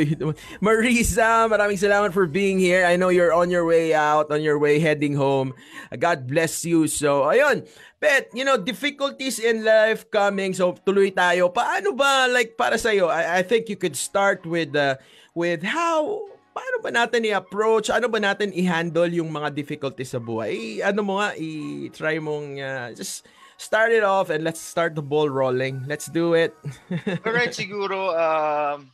Marisa, 0.63 1.51
maraming 1.51 1.79
salamat 1.79 2.15
for 2.15 2.27
being 2.27 2.59
here. 2.59 2.87
I 2.87 2.95
know 2.95 3.11
you're 3.11 3.35
on 3.35 3.51
your 3.51 3.67
way 3.67 3.91
out, 3.91 4.31
on 4.31 4.39
your 4.39 4.55
way 4.55 4.79
heading 4.79 5.19
home. 5.19 5.51
God 5.91 6.27
bless 6.27 6.63
you. 6.63 6.87
So, 6.87 7.27
ayun. 7.27 7.67
Pet, 7.99 8.31
you 8.35 8.43
know, 8.43 8.59
difficulties 8.59 9.39
in 9.39 9.63
life 9.63 10.07
coming. 10.11 10.55
So, 10.55 10.75
tuloy 10.83 11.11
tayo. 11.11 11.51
Paano 11.51 11.95
ba, 11.95 12.27
like, 12.31 12.55
para 12.55 12.75
sa'yo? 12.75 13.07
I, 13.07 13.39
I 13.39 13.41
think 13.43 13.67
you 13.67 13.75
could 13.75 13.95
start 13.95 14.43
with, 14.43 14.75
uh, 14.75 14.99
with 15.35 15.63
how 15.63 16.32
paano 16.53 16.77
ba 16.79 16.93
natin 16.93 17.25
i-approach? 17.25 17.89
Ano 17.89 18.07
ba 18.07 18.21
natin 18.21 18.53
i-handle 18.53 19.09
yung 19.09 19.33
mga 19.33 19.49
difficulties 19.51 20.13
sa 20.13 20.21
buhay? 20.21 20.53
I, 20.53 20.61
ano 20.85 21.01
mo 21.01 21.17
nga, 21.17 21.33
i-try 21.33 22.21
mong 22.21 22.61
uh, 22.61 22.89
just 22.93 23.25
start 23.57 23.89
it 23.89 24.05
off 24.05 24.29
and 24.29 24.45
let's 24.45 24.61
start 24.61 24.93
the 24.93 25.01
ball 25.01 25.27
rolling. 25.27 25.81
Let's 25.89 26.07
do 26.07 26.37
it. 26.37 26.53
Alright, 27.25 27.57
siguro, 27.57 28.13
um, 28.13 28.93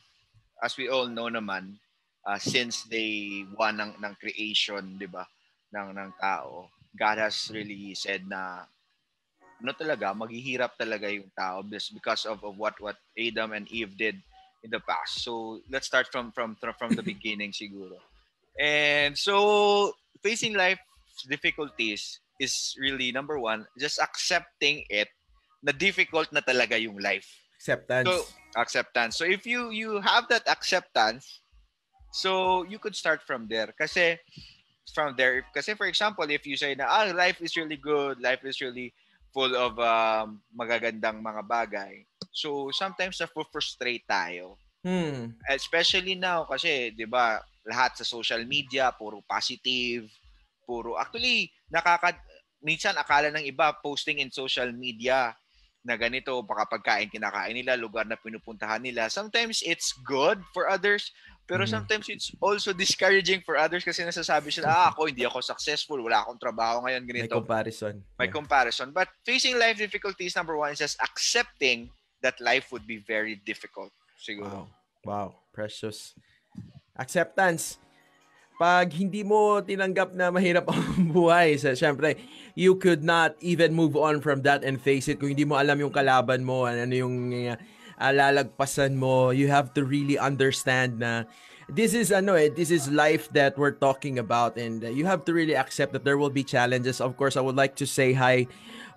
as 0.64 0.74
we 0.80 0.88
all 0.88 1.06
know 1.06 1.28
naman, 1.28 1.76
uh, 2.24 2.40
since 2.40 2.88
day 2.88 3.44
one 3.54 3.76
ng, 3.76 4.00
ng 4.00 4.14
creation, 4.16 4.96
di 4.96 5.06
ba, 5.06 5.28
ng, 5.76 5.92
ng 5.92 6.10
tao, 6.16 6.72
God 6.96 7.22
has 7.22 7.52
really 7.52 7.94
said 7.94 8.26
na 8.26 8.64
ano 9.60 9.76
talaga, 9.76 10.16
maghihirap 10.16 10.74
talaga 10.80 11.12
yung 11.12 11.28
tao 11.36 11.60
because 11.60 12.24
of, 12.24 12.40
of 12.40 12.56
what 12.56 12.72
what 12.80 12.96
Adam 13.12 13.52
and 13.52 13.68
Eve 13.68 13.92
did 13.92 14.16
in 14.62 14.70
the 14.70 14.80
past. 14.80 15.24
So 15.24 15.60
let's 15.70 15.86
start 15.86 16.08
from 16.12 16.32
from 16.32 16.56
from 16.56 16.92
the 16.94 17.02
beginning 17.12 17.52
siguro. 17.52 17.98
And 18.58 19.16
so 19.16 19.94
facing 20.22 20.54
life 20.54 20.78
difficulties 21.28 22.20
is 22.40 22.74
really 22.80 23.12
number 23.12 23.38
one, 23.38 23.66
just 23.78 24.00
accepting 24.00 24.84
it 24.88 25.08
na 25.62 25.72
difficult 25.72 26.32
na 26.32 26.40
talaga 26.40 26.80
yung 26.80 26.96
life. 26.98 27.28
Acceptance. 27.60 28.08
So 28.08 28.14
acceptance. 28.56 29.16
So 29.16 29.24
if 29.28 29.44
you 29.44 29.70
you 29.70 30.00
have 30.00 30.28
that 30.32 30.48
acceptance, 30.48 31.44
so 32.12 32.64
you 32.64 32.80
could 32.80 32.96
start 32.96 33.22
from 33.22 33.46
there. 33.46 33.72
Kasi 33.76 34.16
from 34.90 35.14
there, 35.14 35.44
kasi 35.54 35.76
for 35.76 35.86
example, 35.86 36.26
if 36.32 36.48
you 36.48 36.56
say 36.56 36.74
na 36.74 36.88
ah, 36.88 37.12
life 37.12 37.38
is 37.44 37.54
really 37.54 37.76
good, 37.78 38.18
life 38.18 38.42
is 38.42 38.58
really 38.64 38.92
full 39.30 39.54
of 39.54 39.78
um, 39.78 40.42
magagandang 40.56 41.22
mga 41.22 41.42
bagay. 41.46 42.02
So 42.30 42.70
sometimes 42.70 43.18
na-frustrate 43.18 44.06
tayo. 44.06 44.56
Hmm. 44.80 45.36
Especially 45.50 46.16
now 46.16 46.48
kasi 46.48 46.94
'di 46.96 47.04
ba, 47.04 47.42
lahat 47.68 48.00
sa 48.00 48.06
social 48.06 48.42
media 48.48 48.88
puro 48.96 49.20
positive, 49.28 50.08
puro 50.64 50.96
actually 50.96 51.52
nakaka 51.68 52.16
minsan 52.64 52.96
akala 52.96 53.28
ng 53.32 53.44
iba 53.44 53.76
posting 53.84 54.20
in 54.24 54.32
social 54.32 54.72
media 54.72 55.36
na 55.80 55.96
ganito, 55.96 56.36
baka 56.44 56.76
pagkain 56.76 57.08
kinakain 57.08 57.56
nila, 57.56 57.72
lugar 57.72 58.04
na 58.04 58.20
pinupuntahan 58.20 58.84
nila. 58.84 59.08
Sometimes 59.08 59.64
it's 59.64 59.96
good 60.04 60.36
for 60.52 60.68
others, 60.68 61.08
pero 61.48 61.64
mm. 61.64 61.72
sometimes 61.72 62.12
it's 62.12 62.36
also 62.36 62.76
discouraging 62.76 63.40
for 63.40 63.56
others 63.56 63.80
kasi 63.80 64.04
nasasabi 64.04 64.52
sila, 64.52 64.68
ah, 64.68 64.86
ako 64.92 65.08
hindi 65.08 65.24
ako 65.24 65.40
successful, 65.40 65.96
wala 66.04 66.20
akong 66.20 66.36
trabaho 66.36 66.84
ngayon, 66.84 67.02
ganito. 67.08 67.32
May 67.32 67.40
comparison. 67.40 67.94
May 68.20 68.28
yeah. 68.28 68.36
comparison. 68.36 68.88
But 68.92 69.08
facing 69.24 69.56
life 69.56 69.80
difficulties, 69.80 70.36
number 70.36 70.52
one, 70.60 70.76
is 70.76 70.84
just 70.84 71.00
accepting 71.00 71.88
that 72.22 72.40
life 72.40 72.72
would 72.72 72.86
be 72.86 73.00
very 73.00 73.40
difficult. 73.44 73.92
Siguro. 74.16 74.48
Wow. 74.48 74.66
Wow. 75.04 75.28
Precious. 75.52 76.14
Acceptance. 76.96 77.80
Pag 78.60 78.92
hindi 78.92 79.24
mo 79.24 79.64
tinanggap 79.64 80.12
na 80.12 80.28
mahirap 80.28 80.68
ang 80.72 81.08
buhay, 81.08 81.56
sa 81.56 81.72
syempre, 81.72 82.20
you 82.52 82.76
could 82.76 83.00
not 83.00 83.32
even 83.40 83.72
move 83.72 83.96
on 83.96 84.20
from 84.20 84.44
that 84.44 84.60
and 84.60 84.76
face 84.76 85.08
it 85.08 85.16
kung 85.16 85.32
hindi 85.32 85.48
mo 85.48 85.56
alam 85.56 85.80
yung 85.80 85.92
kalaban 85.92 86.44
mo, 86.44 86.68
ano 86.68 86.92
yung 86.92 87.32
uh, 87.32 87.56
lalagpasan 88.12 89.00
mo. 89.00 89.32
You 89.32 89.48
have 89.48 89.72
to 89.80 89.84
really 89.88 90.20
understand 90.20 91.00
na 91.00 91.24
this 91.70 91.94
is 91.94 92.10
ano 92.10 92.34
eh, 92.34 92.50
this 92.50 92.70
is 92.70 92.90
life 92.90 93.30
that 93.30 93.56
we're 93.56 93.74
talking 93.74 94.18
about 94.18 94.58
and 94.58 94.84
uh, 94.84 94.90
you 94.90 95.06
have 95.06 95.24
to 95.24 95.32
really 95.32 95.54
accept 95.54 95.92
that 95.94 96.04
there 96.04 96.18
will 96.18 96.30
be 96.30 96.42
challenges. 96.42 97.00
Of 97.00 97.16
course, 97.16 97.36
I 97.36 97.40
would 97.40 97.56
like 97.56 97.76
to 97.76 97.86
say 97.86 98.12
hi 98.12 98.46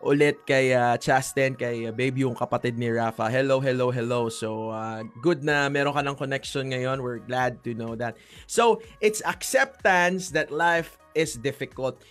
ulit 0.03 0.43
kay 0.45 0.73
uh, 0.73 0.97
Chasten, 0.97 1.55
kay 1.55 1.87
uh, 1.87 1.91
baby 1.95 2.27
yung 2.27 2.35
kapatid 2.35 2.75
ni 2.75 2.89
Rafa. 2.89 3.31
Hello, 3.31 3.61
hello, 3.61 3.89
hello. 3.89 4.27
So, 4.27 4.69
uh, 4.69 5.07
good 5.23 5.45
na 5.45 5.69
meron 5.69 5.95
ka 5.95 6.03
ng 6.03 6.17
connection 6.19 6.75
ngayon. 6.75 6.99
We're 6.99 7.23
glad 7.23 7.63
to 7.63 7.71
know 7.73 7.95
that. 7.95 8.19
So, 8.45 8.83
it's 8.99 9.23
acceptance 9.23 10.35
that 10.35 10.51
life 10.51 10.99
is 11.15 11.39
difficult. 11.39 12.03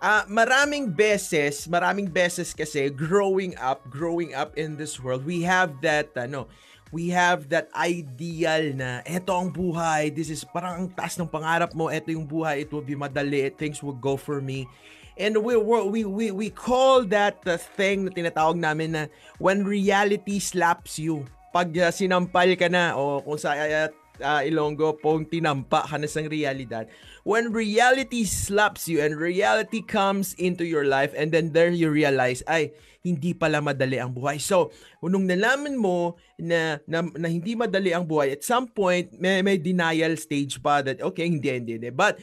Uh, 0.00 0.24
maraming 0.32 0.96
beses, 0.96 1.68
maraming 1.68 2.08
beses 2.08 2.56
kasi 2.56 2.88
growing 2.88 3.52
up, 3.60 3.84
growing 3.92 4.32
up 4.32 4.56
in 4.56 4.80
this 4.80 4.96
world, 4.96 5.28
we 5.28 5.44
have 5.44 5.76
that, 5.84 6.08
ano, 6.16 6.48
we 6.90 7.10
have 7.14 7.50
that 7.50 7.70
ideal 7.74 8.74
na 8.74 9.02
eto 9.06 9.30
ang 9.30 9.50
buhay, 9.50 10.10
this 10.10 10.30
is 10.30 10.42
parang 10.42 10.74
ang 10.74 10.88
taas 10.90 11.14
ng 11.14 11.30
pangarap 11.30 11.70
mo, 11.74 11.86
eto 11.86 12.10
yung 12.10 12.26
buhay, 12.26 12.66
it 12.66 12.70
will 12.74 12.84
be 12.84 12.98
madali, 12.98 13.46
things 13.54 13.78
will 13.82 13.96
go 13.96 14.18
for 14.18 14.42
me. 14.42 14.66
And 15.14 15.38
we 15.38 15.54
we 15.54 16.02
we 16.06 16.26
we 16.30 16.48
call 16.48 17.04
that 17.12 17.44
the 17.44 17.60
thing 17.60 18.08
na 18.08 18.10
tinatawag 18.10 18.56
namin 18.56 18.96
na 18.96 19.02
when 19.36 19.68
reality 19.68 20.40
slaps 20.40 20.96
you. 20.96 21.28
Pag 21.50 21.74
uh, 21.76 21.90
sinampal 21.90 22.54
ka 22.54 22.70
na 22.70 22.94
o 22.94 23.20
kung 23.20 23.36
sa 23.36 23.52
uh, 23.52 23.90
uh, 24.22 24.44
Ilonggo 24.44 24.96
pong 25.00 25.26
tinampa 25.26 25.84
ka 25.88 25.96
na 25.96 26.06
sa 26.06 26.20
realidad. 26.24 26.86
When 27.24 27.52
reality 27.52 28.24
slaps 28.24 28.88
you 28.88 29.00
and 29.00 29.16
reality 29.16 29.82
comes 29.84 30.32
into 30.40 30.64
your 30.64 30.84
life 30.88 31.12
and 31.16 31.32
then 31.32 31.52
there 31.52 31.72
you 31.72 31.90
realize, 31.90 32.44
ay, 32.48 32.72
hindi 33.00 33.32
pala 33.32 33.64
madali 33.64 33.96
ang 33.96 34.12
buhay. 34.12 34.36
So, 34.36 34.72
nung 35.00 35.24
nalaman 35.24 35.76
mo 35.80 36.20
na, 36.36 36.80
na, 36.84 37.00
na 37.16 37.28
hindi 37.32 37.56
madali 37.56 37.96
ang 37.96 38.04
buhay, 38.04 38.36
at 38.36 38.44
some 38.44 38.68
point, 38.68 39.08
may, 39.16 39.40
may 39.40 39.56
denial 39.56 40.16
stage 40.20 40.60
pa 40.60 40.84
that, 40.84 41.00
okay, 41.00 41.24
hindi, 41.24 41.48
hindi, 41.48 41.72
hindi. 41.80 41.90
But, 41.92 42.20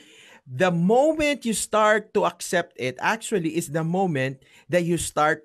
the 0.47 0.71
moment 0.71 1.43
you 1.43 1.51
start 1.51 2.13
to 2.15 2.23
accept 2.23 2.79
it, 2.79 2.95
actually, 3.03 3.59
is 3.59 3.73
the 3.73 3.83
moment 3.83 4.39
that 4.71 4.87
you 4.87 4.95
start 4.95 5.43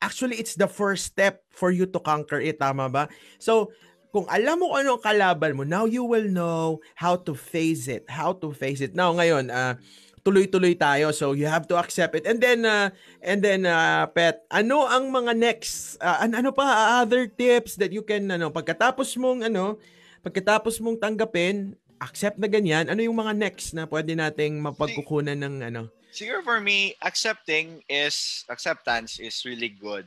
Actually, 0.00 0.40
it's 0.40 0.56
the 0.56 0.64
first 0.64 1.04
step 1.04 1.44
for 1.52 1.68
you 1.68 1.84
to 1.84 2.00
conquer 2.00 2.40
it, 2.40 2.56
tama 2.56 2.88
ba? 2.88 3.04
So, 3.36 3.68
kung 4.10 4.26
alam 4.26 4.58
mo 4.58 4.74
ano 4.74 4.98
ang 4.98 5.02
kalaban 5.02 5.54
mo, 5.54 5.62
now 5.62 5.86
you 5.86 6.02
will 6.02 6.26
know 6.26 6.82
how 6.98 7.14
to 7.14 7.34
face 7.34 7.86
it. 7.86 8.06
How 8.10 8.34
to 8.42 8.50
face 8.50 8.82
it. 8.82 8.94
Now, 8.94 9.14
ngayon, 9.14 9.50
uh, 9.50 9.78
tuloy-tuloy 10.20 10.76
tayo. 10.76 11.14
So, 11.16 11.32
you 11.32 11.48
have 11.48 11.64
to 11.70 11.80
accept 11.80 12.18
it. 12.18 12.26
And 12.28 12.42
then, 12.42 12.66
uh, 12.66 12.92
and 13.24 13.40
then, 13.40 13.64
uh, 13.64 14.04
Pet, 14.10 14.44
ano 14.52 14.84
ang 14.84 15.08
mga 15.08 15.32
next, 15.38 15.96
uh, 16.02 16.26
ano, 16.26 16.44
ano 16.44 16.50
pa, 16.52 17.00
other 17.00 17.30
tips 17.30 17.78
that 17.80 17.94
you 17.94 18.04
can, 18.04 18.28
ano, 18.28 18.52
pagkatapos 18.52 19.16
mong, 19.16 19.48
ano, 19.48 19.80
pagkatapos 20.20 20.82
mong 20.82 21.00
tanggapin, 21.00 21.72
accept 22.00 22.36
na 22.36 22.48
ganyan, 22.48 22.88
ano 22.88 23.00
yung 23.00 23.16
mga 23.16 23.32
next 23.36 23.72
na 23.72 23.88
pwede 23.88 24.12
nating 24.12 24.60
mapagkukunan 24.60 25.36
ng, 25.36 25.56
ano? 25.72 25.88
Siguro 26.10 26.42
for 26.42 26.58
me, 26.60 26.98
accepting 27.06 27.80
is, 27.86 28.44
acceptance 28.50 29.22
is 29.22 29.40
really 29.46 29.70
good. 29.70 30.04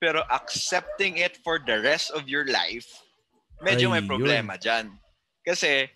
Pero 0.00 0.26
accepting 0.28 1.22
it 1.22 1.38
for 1.40 1.60
the 1.62 1.80
rest 1.84 2.10
of 2.12 2.26
your 2.26 2.48
life, 2.48 3.05
medyo 3.62 3.92
may 3.92 4.04
problema 4.04 4.56
yun. 4.56 4.62
dyan. 4.62 4.86
Kasi, 5.46 5.88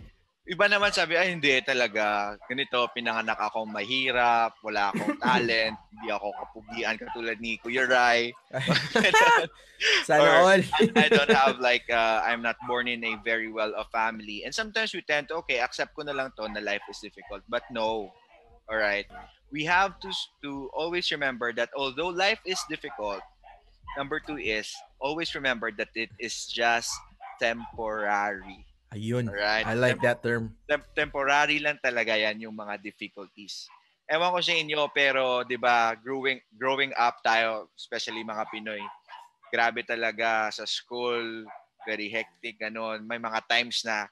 iba 0.50 0.66
naman 0.66 0.90
sabi, 0.90 1.14
ay 1.14 1.30
hindi 1.30 1.62
talaga, 1.62 2.34
ganito, 2.50 2.82
pinanganak 2.90 3.38
ako 3.38 3.70
mahirap, 3.70 4.56
wala 4.66 4.90
akong 4.90 5.14
talent, 5.22 5.78
hindi 5.94 6.08
ako 6.10 6.26
kapugian 6.42 6.98
katulad 6.98 7.38
ni 7.38 7.54
Kuya 7.62 7.86
Rai. 7.86 8.34
Sana 10.08 10.42
all. 10.42 10.58
I, 10.58 10.82
I 10.96 11.08
don't 11.08 11.30
have 11.30 11.62
like, 11.62 11.86
uh, 11.86 12.26
I'm 12.26 12.42
not 12.42 12.56
born 12.66 12.88
in 12.88 13.04
a 13.04 13.14
very 13.22 13.46
well-off 13.46 13.94
family. 13.94 14.42
And 14.44 14.54
sometimes 14.54 14.90
we 14.90 15.06
tend 15.06 15.28
to, 15.28 15.38
okay, 15.46 15.60
accept 15.60 15.94
ko 15.94 16.02
na 16.02 16.12
lang 16.12 16.32
to 16.34 16.48
na 16.48 16.60
life 16.60 16.82
is 16.90 16.98
difficult. 16.98 17.46
But 17.48 17.62
no, 17.70 18.10
all 18.66 18.78
right? 18.78 19.06
We 19.52 19.64
have 19.70 19.98
to, 20.00 20.10
to 20.42 20.70
always 20.74 21.10
remember 21.10 21.52
that 21.54 21.70
although 21.76 22.10
life 22.10 22.40
is 22.46 22.58
difficult, 22.68 23.22
number 23.96 24.18
two 24.18 24.38
is 24.38 24.70
always 25.00 25.34
remember 25.34 25.70
that 25.78 25.90
it 25.94 26.10
is 26.18 26.46
just 26.46 26.90
temporary. 27.40 28.62
Ayun. 28.92 29.32
Alright? 29.32 29.64
I 29.64 29.74
like 29.74 29.96
Tem- 29.96 30.04
that 30.04 30.20
term. 30.20 30.52
Tem- 30.68 30.90
temporary 30.92 31.58
lang 31.58 31.80
talaga 31.80 32.14
yan 32.14 32.44
yung 32.44 32.54
mga 32.54 32.76
difficulties. 32.84 33.66
Ewan 34.10 34.34
ko 34.34 34.40
sa 34.42 34.54
inyo, 34.54 34.80
pero 34.90 35.46
'di 35.46 35.54
ba, 35.56 35.94
growing 35.94 36.42
growing 36.50 36.90
up 36.98 37.22
tayo, 37.22 37.70
especially 37.78 38.26
mga 38.26 38.42
Pinoy, 38.50 38.82
grabe 39.54 39.86
talaga 39.86 40.50
sa 40.50 40.66
school, 40.66 41.46
very 41.86 42.10
hectic 42.10 42.58
ganun. 42.58 43.06
May 43.06 43.22
mga 43.22 43.40
times 43.46 43.86
na 43.86 44.10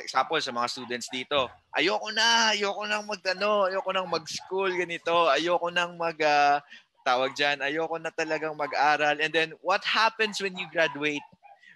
example 0.00 0.40
sa 0.40 0.48
mga 0.48 0.68
students 0.72 1.08
dito, 1.12 1.44
ayoko 1.76 2.08
na, 2.10 2.56
ayoko 2.56 2.88
nang 2.88 3.04
magtano, 3.04 3.68
ayoko 3.68 3.90
nang 3.92 4.08
mag-school 4.08 4.72
ganito, 4.72 5.28
ayoko 5.28 5.68
nang 5.68 5.92
mag 6.00 6.16
uh, 6.16 6.56
tawag 7.04 7.36
diyan, 7.36 7.60
ayoko 7.60 8.00
na 8.00 8.08
talagang 8.08 8.56
mag-aral. 8.56 9.20
And 9.20 9.28
then 9.28 9.52
what 9.60 9.84
happens 9.84 10.40
when 10.40 10.56
you 10.56 10.64
graduate? 10.72 11.22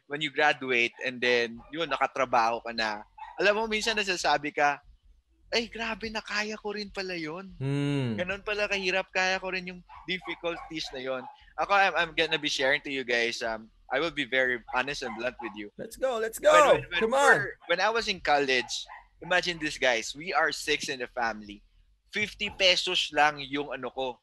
When 0.08 0.24
you 0.24 0.32
graduate 0.32 0.96
and 1.04 1.20
then 1.20 1.60
yun 1.70 1.86
nakatrabaho 1.86 2.64
ka 2.64 2.72
na. 2.72 3.04
Alam 3.38 3.54
mo 3.54 3.62
minsan 3.70 3.94
nasasabi 3.94 4.50
ka 4.50 4.80
ay 5.48 5.64
grabe 5.68 6.12
na 6.12 6.20
kaya 6.20 6.56
ko 6.60 6.76
rin 6.76 6.92
pala 6.92 7.16
yun. 7.16 7.48
Mm. 7.56 8.20
ganun 8.20 8.44
pala 8.44 8.68
kahirap 8.68 9.08
kaya 9.12 9.40
ko 9.40 9.48
rin 9.52 9.68
yung 9.68 9.80
difficulties 10.08 10.88
na 10.92 11.00
yun. 11.00 11.22
Ako 11.56 11.72
I'm, 11.72 11.94
I'm 11.96 12.12
gonna 12.16 12.40
be 12.40 12.52
sharing 12.52 12.84
to 12.84 12.92
you 12.92 13.04
guys 13.04 13.40
um 13.44 13.68
I 13.88 14.00
will 14.00 14.12
be 14.12 14.28
very 14.28 14.60
honest 14.76 15.00
and 15.00 15.16
blunt 15.16 15.40
with 15.40 15.56
you. 15.56 15.72
Let's 15.80 15.96
go 15.96 16.20
let's 16.20 16.36
go 16.36 16.52
when, 16.52 16.84
when, 16.84 16.84
when 16.92 17.00
come 17.00 17.14
on. 17.16 17.38
when 17.68 17.80
I 17.80 17.88
was 17.88 18.08
in 18.08 18.20
college 18.20 18.84
imagine 19.24 19.56
this 19.60 19.80
guys 19.80 20.12
we 20.16 20.32
are 20.32 20.52
six 20.52 20.88
in 20.88 21.00
the 21.00 21.08
family. 21.12 21.64
50 22.12 22.56
pesos 22.56 23.12
lang 23.12 23.40
yung 23.40 23.72
ano 23.72 23.92
ko 23.92 24.16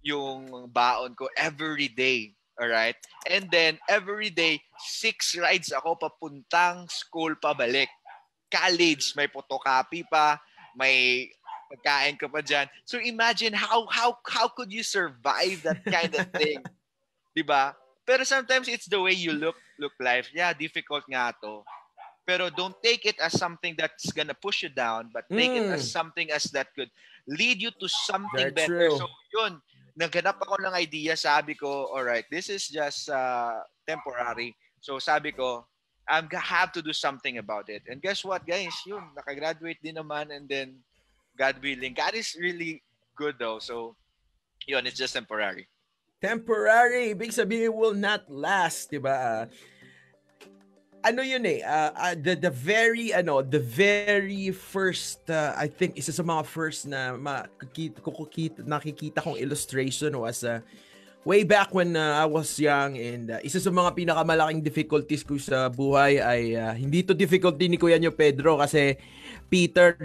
yung 0.00 0.68
baon 0.72 1.12
ko 1.12 1.28
every 1.36 1.88
day 1.88 2.32
Alright? 2.60 2.96
And 3.24 3.48
then, 3.48 3.80
every 3.88 4.28
day, 4.28 4.60
six 4.76 5.32
rides 5.32 5.72
ako 5.72 5.96
papuntang 5.96 6.92
school 6.92 7.32
pabalik. 7.40 7.88
College, 8.52 9.16
may 9.16 9.32
photocopy 9.32 10.04
pa, 10.04 10.36
may 10.76 11.30
pagkain 11.70 12.18
ka 12.18 12.26
pa 12.26 12.42
dyan. 12.42 12.66
So 12.82 12.98
imagine 12.98 13.54
how 13.54 13.86
how 13.86 14.18
how 14.26 14.50
could 14.50 14.74
you 14.74 14.82
survive 14.82 15.62
that 15.62 15.80
kind 15.86 16.10
of 16.18 16.26
thing? 16.34 16.60
'Di 17.32 17.46
ba? 17.46 17.78
Pero 18.02 18.26
sometimes 18.26 18.66
it's 18.66 18.90
the 18.90 18.98
way 18.98 19.14
you 19.14 19.30
look 19.30 19.56
look 19.78 19.94
life. 20.02 20.26
Yeah, 20.34 20.50
difficult 20.50 21.06
nga 21.06 21.30
to. 21.46 21.62
Pero 22.26 22.50
don't 22.50 22.74
take 22.82 23.06
it 23.06 23.18
as 23.22 23.38
something 23.38 23.78
that's 23.78 24.10
gonna 24.10 24.34
push 24.34 24.66
you 24.66 24.70
down, 24.70 25.14
but 25.14 25.30
take 25.30 25.54
mm. 25.54 25.62
it 25.62 25.68
as 25.78 25.86
hmm. 25.86 25.94
something 25.94 26.28
as 26.30 26.50
that 26.50 26.74
could 26.74 26.90
lead 27.26 27.62
you 27.62 27.70
to 27.78 27.86
something 27.86 28.50
Very 28.50 28.54
better. 28.54 28.90
True. 28.90 28.98
So 28.98 29.06
yun, 29.34 29.62
naghanap 30.00 30.40
ako 30.40 30.56
ng 30.64 30.72
idea, 30.72 31.12
sabi 31.12 31.52
ko, 31.52 31.92
all 31.92 32.04
right, 32.04 32.24
this 32.32 32.48
is 32.48 32.64
just 32.72 33.12
uh, 33.12 33.60
temporary. 33.84 34.56
So 34.80 34.96
sabi 34.96 35.36
ko, 35.36 35.68
I'm 36.08 36.26
gonna 36.26 36.42
have 36.42 36.72
to 36.72 36.82
do 36.82 36.96
something 36.96 37.36
about 37.36 37.68
it. 37.68 37.84
And 37.84 38.00
guess 38.00 38.24
what, 38.24 38.48
guys? 38.48 38.72
Yun, 38.88 39.12
nakagraduate 39.12 39.84
din 39.84 40.00
naman 40.00 40.32
and 40.32 40.48
then 40.48 40.80
God 41.36 41.60
willing. 41.60 41.92
God 41.92 42.16
is 42.16 42.32
really 42.40 42.82
good 43.14 43.36
though. 43.36 43.60
So, 43.60 43.94
yun, 44.64 44.88
it's 44.88 44.98
just 44.98 45.14
temporary 45.14 45.68
temporary. 46.20 47.16
Ibig 47.16 47.32
sabihin 47.32 47.72
will 47.72 47.96
not 47.96 48.28
last, 48.28 48.92
'di 48.92 49.00
ba? 49.00 49.48
Ano 51.00 51.20
yun 51.24 51.44
eh, 51.48 51.64
uh, 51.64 51.90
uh, 51.96 52.14
the, 52.16 52.36
the 52.36 52.52
very, 52.52 53.12
ano, 53.12 53.40
the 53.42 53.60
very 53.60 54.52
first, 54.52 55.24
uh, 55.30 55.56
I 55.56 55.68
think, 55.68 55.96
isa 55.96 56.12
sa 56.12 56.22
mga 56.22 56.44
first 56.44 56.86
na 56.86 57.16
makikita, 57.16 58.04
kukukita, 58.04 58.60
nakikita 58.64 59.24
kong 59.24 59.40
illustration 59.40 60.12
was 60.20 60.44
uh, 60.44 60.60
way 61.24 61.44
back 61.44 61.72
when 61.72 61.96
uh, 61.96 62.20
I 62.20 62.26
was 62.28 62.48
young 62.56 62.96
and 62.96 63.32
uh, 63.32 63.40
isa 63.44 63.60
sa 63.60 63.68
mga 63.68 63.92
pinakamalaking 63.96 64.64
difficulties 64.64 65.24
ko 65.24 65.36
sa 65.36 65.68
buhay 65.68 66.20
ay 66.20 66.56
uh, 66.56 66.72
hindi 66.72 67.04
to 67.04 67.12
difficulty 67.12 67.68
ni 67.68 67.76
Kuya 67.76 68.00
nyo 68.00 68.12
Pedro 68.12 68.56
kasi 68.60 68.96
Peter 69.52 69.96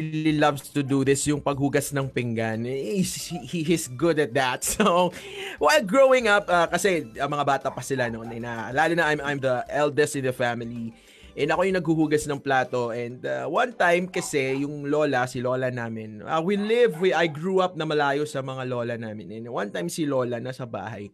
really 0.00 0.36
loves 0.38 0.70
to 0.70 0.82
do 0.82 1.02
this, 1.02 1.26
yung 1.26 1.42
paghugas 1.42 1.90
ng 1.92 2.08
pinggan. 2.08 2.64
He's, 2.64 3.30
he, 3.30 3.62
he's 3.62 3.86
good 3.88 4.18
at 4.18 4.32
that. 4.34 4.62
So, 4.78 5.10
while 5.58 5.82
growing 5.82 6.30
up, 6.30 6.46
uh, 6.46 6.70
kasi 6.70 7.10
uh, 7.18 7.26
mga 7.26 7.44
bata 7.44 7.68
pa 7.74 7.82
sila 7.82 8.06
noon, 8.06 8.30
eh, 8.30 8.40
na, 8.40 8.70
lalo 8.70 8.94
na 8.94 9.10
I'm, 9.10 9.20
I'm 9.20 9.40
the 9.42 9.66
eldest 9.66 10.14
in 10.14 10.24
the 10.24 10.34
family. 10.34 10.94
And 11.38 11.54
ako 11.54 11.60
yung 11.66 11.78
naghuhugas 11.78 12.26
ng 12.26 12.42
plato. 12.42 12.90
And 12.90 13.22
uh, 13.22 13.46
one 13.46 13.74
time 13.74 14.10
kasi, 14.10 14.62
yung 14.62 14.90
lola, 14.90 15.26
si 15.30 15.38
lola 15.38 15.70
namin, 15.70 16.22
uh, 16.22 16.42
we 16.42 16.58
live, 16.58 16.98
we, 16.98 17.14
I 17.14 17.30
grew 17.30 17.62
up 17.62 17.78
na 17.78 17.86
malayo 17.86 18.26
sa 18.26 18.42
mga 18.42 18.66
lola 18.66 18.94
namin. 18.98 19.38
And 19.38 19.44
one 19.50 19.70
time 19.70 19.86
si 19.86 20.06
lola 20.06 20.42
nasa 20.42 20.66
bahay. 20.66 21.10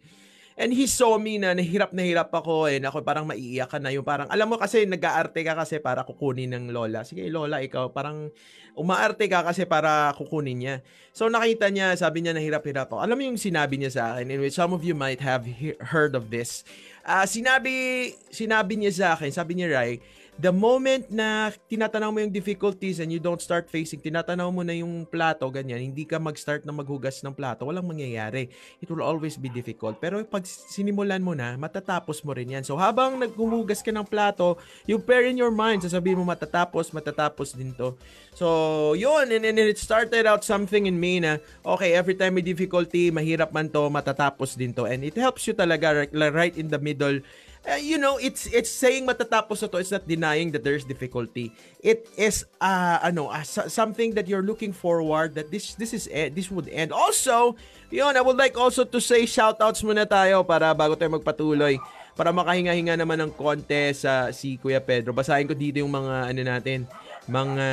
And 0.55 0.71
he 0.71 0.87
saw 0.87 1.19
me 1.19 1.35
na 1.43 1.51
nahirap 1.51 1.91
na 1.91 2.07
hirap 2.07 2.31
ako 2.31 2.71
eh. 2.71 2.79
Ako 2.79 3.03
parang 3.03 3.27
maiiyak 3.27 3.75
ka 3.75 3.83
na 3.83 3.91
yung 3.91 4.07
parang, 4.07 4.31
alam 4.31 4.47
mo 4.47 4.55
kasi 4.55 4.87
nag-aarte 4.87 5.43
ka 5.43 5.59
kasi 5.59 5.83
para 5.83 6.07
kukunin 6.07 6.55
ng 6.55 6.71
lola. 6.71 7.03
Sige 7.03 7.27
lola, 7.27 7.59
ikaw 7.59 7.91
parang 7.91 8.31
umaarte 8.79 9.27
ka 9.27 9.43
kasi 9.43 9.67
para 9.67 10.15
kukunin 10.15 10.59
niya. 10.63 10.75
So 11.11 11.27
nakita 11.27 11.75
niya, 11.75 11.99
sabi 11.99 12.23
niya 12.23 12.39
nahirap-hirap 12.39 12.87
ako. 12.87 13.03
Alam 13.03 13.19
mo 13.19 13.23
yung 13.35 13.39
sinabi 13.39 13.83
niya 13.83 13.91
sa 13.91 14.03
akin, 14.15 14.31
in 14.31 14.39
which 14.39 14.55
some 14.55 14.71
of 14.71 14.87
you 14.87 14.95
might 14.95 15.19
have 15.19 15.43
he- 15.43 15.79
heard 15.91 16.15
of 16.15 16.31
this. 16.31 16.63
Uh, 17.03 17.27
sinabi, 17.27 18.15
sinabi 18.31 18.79
niya 18.79 18.93
sa 18.95 19.07
akin, 19.19 19.35
sabi 19.35 19.59
niya, 19.59 19.75
Rai, 19.75 19.99
the 20.35 20.51
moment 20.51 21.07
na 21.15 21.55
tinatanaw 21.71 22.11
mo 22.11 22.19
yung 22.19 22.35
difficulties 22.35 22.99
and 22.99 23.15
you 23.15 23.23
don't 23.23 23.39
start 23.39 23.71
facing, 23.71 24.03
tinatanaw 24.03 24.51
mo 24.51 24.67
na 24.67 24.75
yung 24.75 25.07
plato, 25.07 25.47
ganyan, 25.47 25.79
hindi 25.79 26.03
ka 26.03 26.19
mag-start 26.19 26.67
na 26.67 26.75
maghugas 26.75 27.23
ng 27.23 27.31
plato, 27.31 27.63
walang 27.71 27.87
mangyayari. 27.87 28.51
It 28.83 28.91
will 28.91 29.07
always 29.07 29.39
be 29.39 29.47
difficult. 29.47 30.03
Pero 30.03 30.19
pag 30.27 30.43
sinimulan 30.47 31.23
mo 31.23 31.39
na, 31.39 31.55
matatapos 31.55 32.27
mo 32.27 32.35
rin 32.35 32.51
yan. 32.59 32.65
So 32.67 32.75
habang 32.75 33.23
naghumugas 33.23 33.79
ka 33.79 33.95
ng 33.95 34.07
plato, 34.11 34.59
you 34.91 34.99
pair 34.99 35.31
in 35.31 35.39
your 35.39 35.55
mind, 35.55 35.87
sasabihin 35.87 36.19
mo 36.19 36.27
matatapos, 36.27 36.91
matatapos 36.91 37.55
din 37.55 37.71
to. 37.79 37.95
So, 38.35 38.99
yun, 38.99 39.31
and, 39.31 39.47
and 39.47 39.59
it 39.63 39.79
started 39.79 40.27
out 40.27 40.43
something 40.43 40.91
in 40.91 40.99
me 40.99 41.23
na, 41.23 41.39
okay, 41.63 41.95
every 41.95 42.19
time 42.19 42.35
may 42.35 42.43
difficulty, 42.43 43.15
mahirap 43.15 43.55
man 43.55 43.71
to, 43.71 43.87
matatapos 43.87 44.59
din 44.59 44.75
to. 44.75 44.91
And 44.91 45.07
it 45.07 45.15
helps 45.15 45.47
you 45.47 45.55
talaga 45.55 46.11
right 46.11 46.55
in 46.59 46.67
the 46.67 46.83
middle 46.83 47.23
uh, 47.69 47.81
you 47.81 47.97
know, 47.97 48.17
it's 48.21 48.47
it's 48.53 48.71
saying 48.71 49.09
matatapos 49.09 49.65
na 49.65 49.69
to. 49.69 49.77
It's 49.81 49.93
not 49.93 50.07
denying 50.07 50.53
that 50.53 50.63
there's 50.65 50.85
difficulty. 50.85 51.53
It 51.81 52.09
is 52.17 52.45
uh 52.61 53.01
ano, 53.01 53.33
uh, 53.33 53.45
something 53.47 54.15
that 54.15 54.29
you're 54.29 54.45
looking 54.45 54.73
forward 54.73 55.35
that 55.35 55.51
this 55.51 55.75
this 55.75 55.93
is 55.97 56.09
eh, 56.13 56.29
this 56.29 56.53
would 56.53 56.69
end. 56.69 56.93
Also, 56.93 57.57
yun, 57.89 58.17
I 58.17 58.23
would 58.23 58.37
like 58.37 58.57
also 58.57 58.85
to 58.85 58.99
say 59.01 59.25
shoutouts 59.25 59.81
muna 59.83 60.05
tayo 60.05 60.45
para 60.45 60.73
bago 60.77 60.97
tayo 60.97 61.17
magpatuloy 61.17 61.81
para 62.15 62.31
makahinga-hinga 62.31 62.95
naman 62.95 63.19
ng 63.27 63.33
konti 63.35 63.91
sa 63.91 64.31
si 64.31 64.55
Kuya 64.63 64.79
Pedro. 64.79 65.11
Basahin 65.11 65.51
ko 65.51 65.55
dito 65.55 65.83
yung 65.83 65.91
mga 65.91 66.31
ano 66.31 66.41
natin, 66.47 66.87
mga 67.27 67.67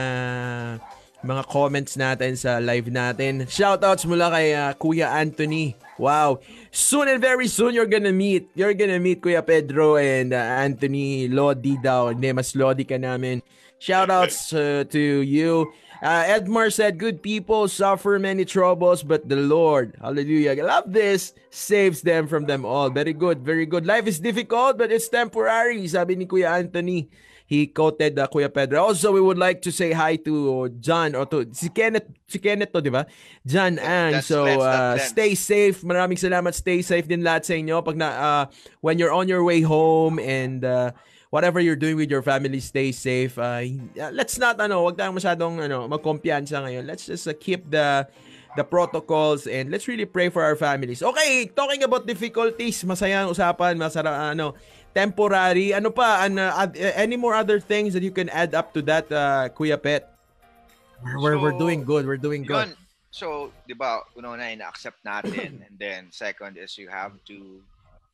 mga 1.22 1.44
comments 1.46 1.94
natin 1.98 2.34
sa 2.34 2.58
live 2.58 2.90
natin. 2.90 3.46
Shoutouts 3.46 4.10
mula 4.10 4.34
kay 4.34 4.58
uh, 4.58 4.74
Kuya 4.74 5.10
Anthony. 5.14 5.78
Wow. 6.02 6.42
Soon 6.74 7.08
and 7.10 7.22
very 7.22 7.46
soon 7.46 7.78
you're 7.78 7.90
gonna 7.90 8.14
meet. 8.14 8.50
You're 8.58 8.74
gonna 8.74 9.00
meet 9.00 9.22
Kuya 9.22 9.46
Pedro 9.46 10.02
and 10.02 10.34
uh, 10.34 10.42
Anthony 10.42 11.30
Lodi 11.30 11.78
daw. 11.78 12.10
Hindi, 12.10 12.34
mas 12.34 12.58
Lodi 12.58 12.86
ka 12.86 12.98
namin. 12.98 13.46
Shoutouts 13.78 14.54
uh, 14.54 14.84
to 14.90 15.02
you. 15.22 15.70
Uh, 16.02 16.26
Edmar 16.26 16.74
said, 16.74 16.98
Good 16.98 17.22
people 17.22 17.70
suffer 17.70 18.18
many 18.18 18.42
troubles, 18.42 19.06
but 19.06 19.30
the 19.30 19.38
Lord, 19.38 19.94
hallelujah, 20.02 20.58
I 20.58 20.66
love 20.66 20.90
this, 20.90 21.34
saves 21.54 22.02
them 22.02 22.26
from 22.26 22.50
them 22.50 22.66
all. 22.66 22.90
Very 22.90 23.14
good, 23.14 23.46
very 23.46 23.68
good. 23.68 23.86
Life 23.86 24.08
is 24.10 24.18
difficult, 24.18 24.82
but 24.82 24.92
it's 24.92 25.08
temporary, 25.10 25.86
sabi 25.86 26.18
ni 26.18 26.26
Kuya 26.26 26.58
Anthony. 26.58 27.06
He 27.52 27.68
quoted 27.68 28.16
uh, 28.16 28.32
Kuya 28.32 28.48
Pedro. 28.48 28.80
Also, 28.80 29.12
we 29.12 29.20
would 29.20 29.36
like 29.36 29.60
to 29.68 29.76
say 29.76 29.92
hi 29.92 30.16
to 30.24 30.72
John 30.80 31.20
or 31.20 31.28
to 31.36 31.52
si 31.52 31.68
Kenneth, 31.68 32.08
si 32.24 32.40
Kenneth 32.40 32.72
to, 32.72 32.80
di 32.80 32.88
ba? 32.88 33.04
John 33.44 33.76
and 33.76 34.24
so 34.24 34.48
uh, 34.48 34.96
stay 34.96 35.36
safe. 35.36 35.84
Maraming 35.84 36.16
salamat. 36.16 36.56
Stay 36.56 36.80
safe 36.80 37.12
din 37.12 37.28
lahat 37.28 37.44
sa 37.44 37.60
inyo 37.60 37.84
pag 37.84 38.00
na 38.00 38.08
uh, 38.08 38.44
when 38.80 38.96
you're 38.96 39.12
on 39.12 39.28
your 39.28 39.44
way 39.44 39.60
home 39.60 40.16
and 40.16 40.64
uh, 40.64 40.96
whatever 41.28 41.60
you're 41.60 41.76
doing 41.76 42.00
with 42.00 42.08
your 42.08 42.24
family, 42.24 42.64
stay 42.64 42.96
safe. 42.96 43.36
Uh, 43.36 43.68
let's 44.16 44.40
not 44.40 44.56
ano, 44.56 44.88
wag 44.88 44.96
tayong 44.96 45.20
masyadong 45.20 45.60
ano, 45.60 45.92
magkumpiyansa 45.92 46.56
ngayon. 46.56 46.88
Let's 46.88 47.04
just 47.04 47.28
uh, 47.28 47.36
keep 47.36 47.68
the 47.68 48.08
the 48.56 48.64
protocols 48.64 49.48
and 49.48 49.72
let's 49.72 49.88
really 49.88 50.08
pray 50.08 50.28
for 50.32 50.44
our 50.44 50.56
families. 50.56 51.04
Okay, 51.04 51.52
talking 51.52 51.84
about 51.84 52.08
difficulties, 52.08 52.84
masayang 52.84 53.32
usapan, 53.32 53.80
masara 53.80 54.32
ano, 54.32 54.56
temporary. 54.93 55.73
Ano 55.73 55.89
pa? 55.89 56.25
An, 56.25 56.39
uh, 56.39 56.71
any 56.75 57.17
more 57.17 57.36
other 57.36 57.60
things 57.60 57.93
that 57.93 58.04
you 58.04 58.12
can 58.12 58.30
add 58.30 58.56
up 58.56 58.73
to 58.73 58.82
that, 58.84 59.12
uh, 59.12 59.49
Kuya 59.49 59.82
Pet? 59.82 60.08
We're, 61.04 61.12
so, 61.12 61.21
we're, 61.21 61.39
we're 61.39 61.58
doing 61.58 61.84
good. 61.84 62.06
We're 62.06 62.21
doing 62.21 62.43
good. 62.43 62.69
Yun, 62.69 62.77
so, 63.12 63.51
di 63.67 63.73
ba, 63.73 64.01
una-una, 64.15 64.51
ina-accept 64.51 65.04
natin. 65.04 65.65
and 65.67 65.75
then, 65.80 66.08
second 66.12 66.58
is 66.58 66.77
you 66.77 66.88
have 66.88 67.12
to 67.25 67.62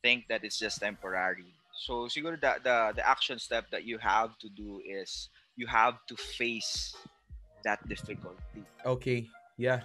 think 0.02 0.26
that 0.28 0.42
it's 0.42 0.58
just 0.58 0.80
temporary. 0.80 1.54
So, 1.76 2.10
siguro 2.10 2.40
the, 2.40 2.58
the, 2.64 2.92
the 2.96 3.04
action 3.06 3.38
step 3.38 3.70
that 3.70 3.84
you 3.84 3.98
have 3.98 4.36
to 4.38 4.48
do 4.48 4.80
is 4.82 5.28
you 5.56 5.66
have 5.66 5.98
to 6.08 6.16
face 6.16 6.96
that 7.64 7.78
difficulty. 7.88 8.64
Okay. 8.86 9.28
Yeah. 9.56 9.82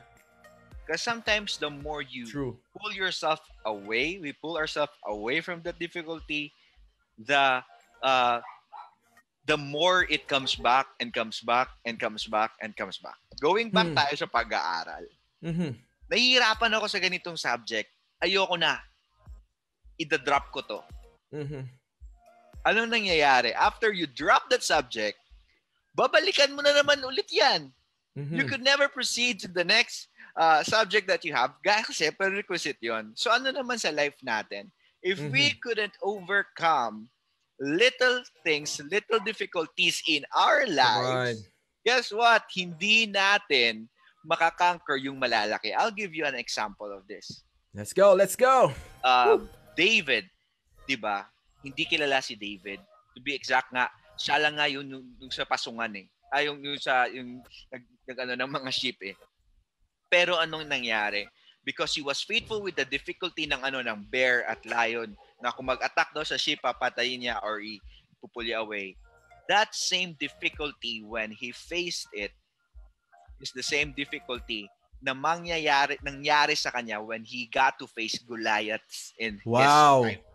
Because 0.86 1.01
sometimes 1.01 1.58
the 1.58 1.69
more 1.69 2.01
you 2.01 2.25
True. 2.27 2.58
pull 2.77 2.91
yourself 2.91 3.39
away, 3.65 4.19
we 4.21 4.34
pull 4.34 4.58
ourselves 4.58 4.91
away 5.08 5.41
from 5.41 5.62
that 5.63 5.79
difficulty, 5.79 6.53
the 7.17 7.62
uh, 8.04 8.39
the 9.45 9.58
more 9.58 10.08
it 10.08 10.28
comes 10.28 10.56
back 10.56 10.88
and 10.99 11.12
comes 11.12 11.43
back 11.43 11.69
and 11.86 11.99
comes 11.99 12.26
back 12.28 12.52
and 12.62 12.76
comes 12.76 12.97
back. 12.97 13.19
Going 13.43 13.69
back 13.69 13.91
mm. 13.91 13.97
tayo 13.99 14.15
sa 14.15 14.28
pag-aaral. 14.28 15.04
Mm-hmm. 15.43 15.71
Nahihirapan 16.08 16.71
ako 16.80 16.86
sa 16.88 16.99
ganitong 17.04 17.36
subject. 17.36 17.91
Ayoko 18.23 18.56
na. 18.56 18.80
Ida-drop 19.99 20.47
ko 20.56 20.63
to. 20.63 20.80
Mm-hmm. 21.36 21.63
Anong 22.63 22.91
nangyayari? 22.95 23.52
After 23.52 23.91
you 23.91 24.08
drop 24.08 24.47
that 24.47 24.63
subject, 24.63 25.19
babalikan 25.91 26.56
mo 26.56 26.63
na 26.63 26.71
naman 26.71 27.04
ulit 27.04 27.28
yan. 27.28 27.67
Mm-hmm. 28.15 28.36
You 28.39 28.45
could 28.47 28.63
never 28.63 28.88
proceed 28.88 29.43
to 29.43 29.52
the 29.52 29.67
next 29.67 30.08
uh, 30.39 30.63
subject 30.63 31.12
that 31.12 31.28
you 31.28 31.36
have. 31.36 31.52
Kasi 31.60 32.15
prerequisite 32.15 32.80
yon. 32.80 33.12
So 33.19 33.28
ano 33.28 33.52
naman 33.52 33.76
sa 33.76 33.91
life 33.91 34.15
natin? 34.23 34.71
If 35.04 35.20
mm-hmm. 35.20 35.36
we 35.36 35.52
couldn't 35.60 36.00
overcome 36.00 37.12
little 37.60 38.24
things, 38.42 38.80
little 38.88 39.20
difficulties 39.20 40.02
in 40.08 40.24
our 40.32 40.66
lives, 40.66 41.44
guess 41.84 42.10
what? 42.10 42.48
Hindi 42.48 43.12
natin 43.12 43.92
makakanker 44.24 44.96
yung 44.96 45.20
malalaki. 45.20 45.76
I'll 45.76 45.92
give 45.92 46.16
you 46.16 46.24
an 46.24 46.39
example 46.39 46.88
of 46.88 47.04
this. 47.06 47.44
Let's 47.76 47.92
go, 47.92 48.16
let's 48.16 48.39
go. 48.39 48.72
Um, 49.04 49.52
David, 49.76 50.32
'di 50.88 50.96
ba? 50.96 51.28
Hindi 51.60 51.84
kilala 51.84 52.24
si 52.24 52.39
David. 52.39 52.80
To 53.13 53.20
be 53.20 53.36
exact 53.36 53.76
nga, 53.76 53.92
siya 54.16 54.39
lang 54.39 54.56
nga 54.56 54.68
yung, 54.72 54.88
yung, 54.88 55.06
yung 55.20 55.32
sa 55.34 55.44
pasungan 55.44 55.92
eh. 56.00 56.08
Ay, 56.34 56.50
yung, 56.50 56.60
yung 56.63 56.80
sa 56.80 57.06
yung 57.12 57.44
nag, 57.70 57.84
nag 58.08 58.18
ano 58.24 58.34
ng 58.39 58.52
mga 58.62 58.70
ship 58.74 59.00
eh. 59.04 59.16
Pero 60.08 60.38
anong 60.38 60.66
nangyari? 60.66 61.26
Because 61.63 61.95
he 61.95 62.04
was 62.04 62.21
faithful 62.21 62.62
with 62.62 62.76
the 62.76 62.86
difficulty 62.86 63.47
ng 63.47 63.60
ano 63.63 63.80
ng 63.80 64.04
bear 64.12 64.43
at 64.45 64.60
lion 64.67 65.15
na 65.39 65.52
kung 65.52 65.67
mag-attack 65.67 66.12
daw 66.12 66.23
sa 66.23 66.39
sheep 66.39 66.60
papatayin 66.60 67.23
niya 67.23 67.39
or 67.43 67.63
ipupulya 67.63 68.60
away 68.60 68.95
that 69.47 69.71
same 69.76 70.15
difficulty 70.19 71.04
when 71.04 71.32
he 71.32 71.52
faced 71.52 72.08
it 72.15 72.32
is 73.43 73.52
the 73.52 73.63
same 73.63 73.91
difficulty 73.91 74.67
na 75.04 75.12
mangyayari 75.12 75.99
nangyari 75.99 76.56
sa 76.56 76.71
kanya 76.71 77.04
when 77.04 77.28
he 77.28 77.52
got 77.52 77.76
to 77.76 77.84
face 77.84 78.15
Goliaths 78.23 79.12
in 79.19 79.36
wow. 79.43 80.08
his 80.08 80.15
life. 80.15 80.26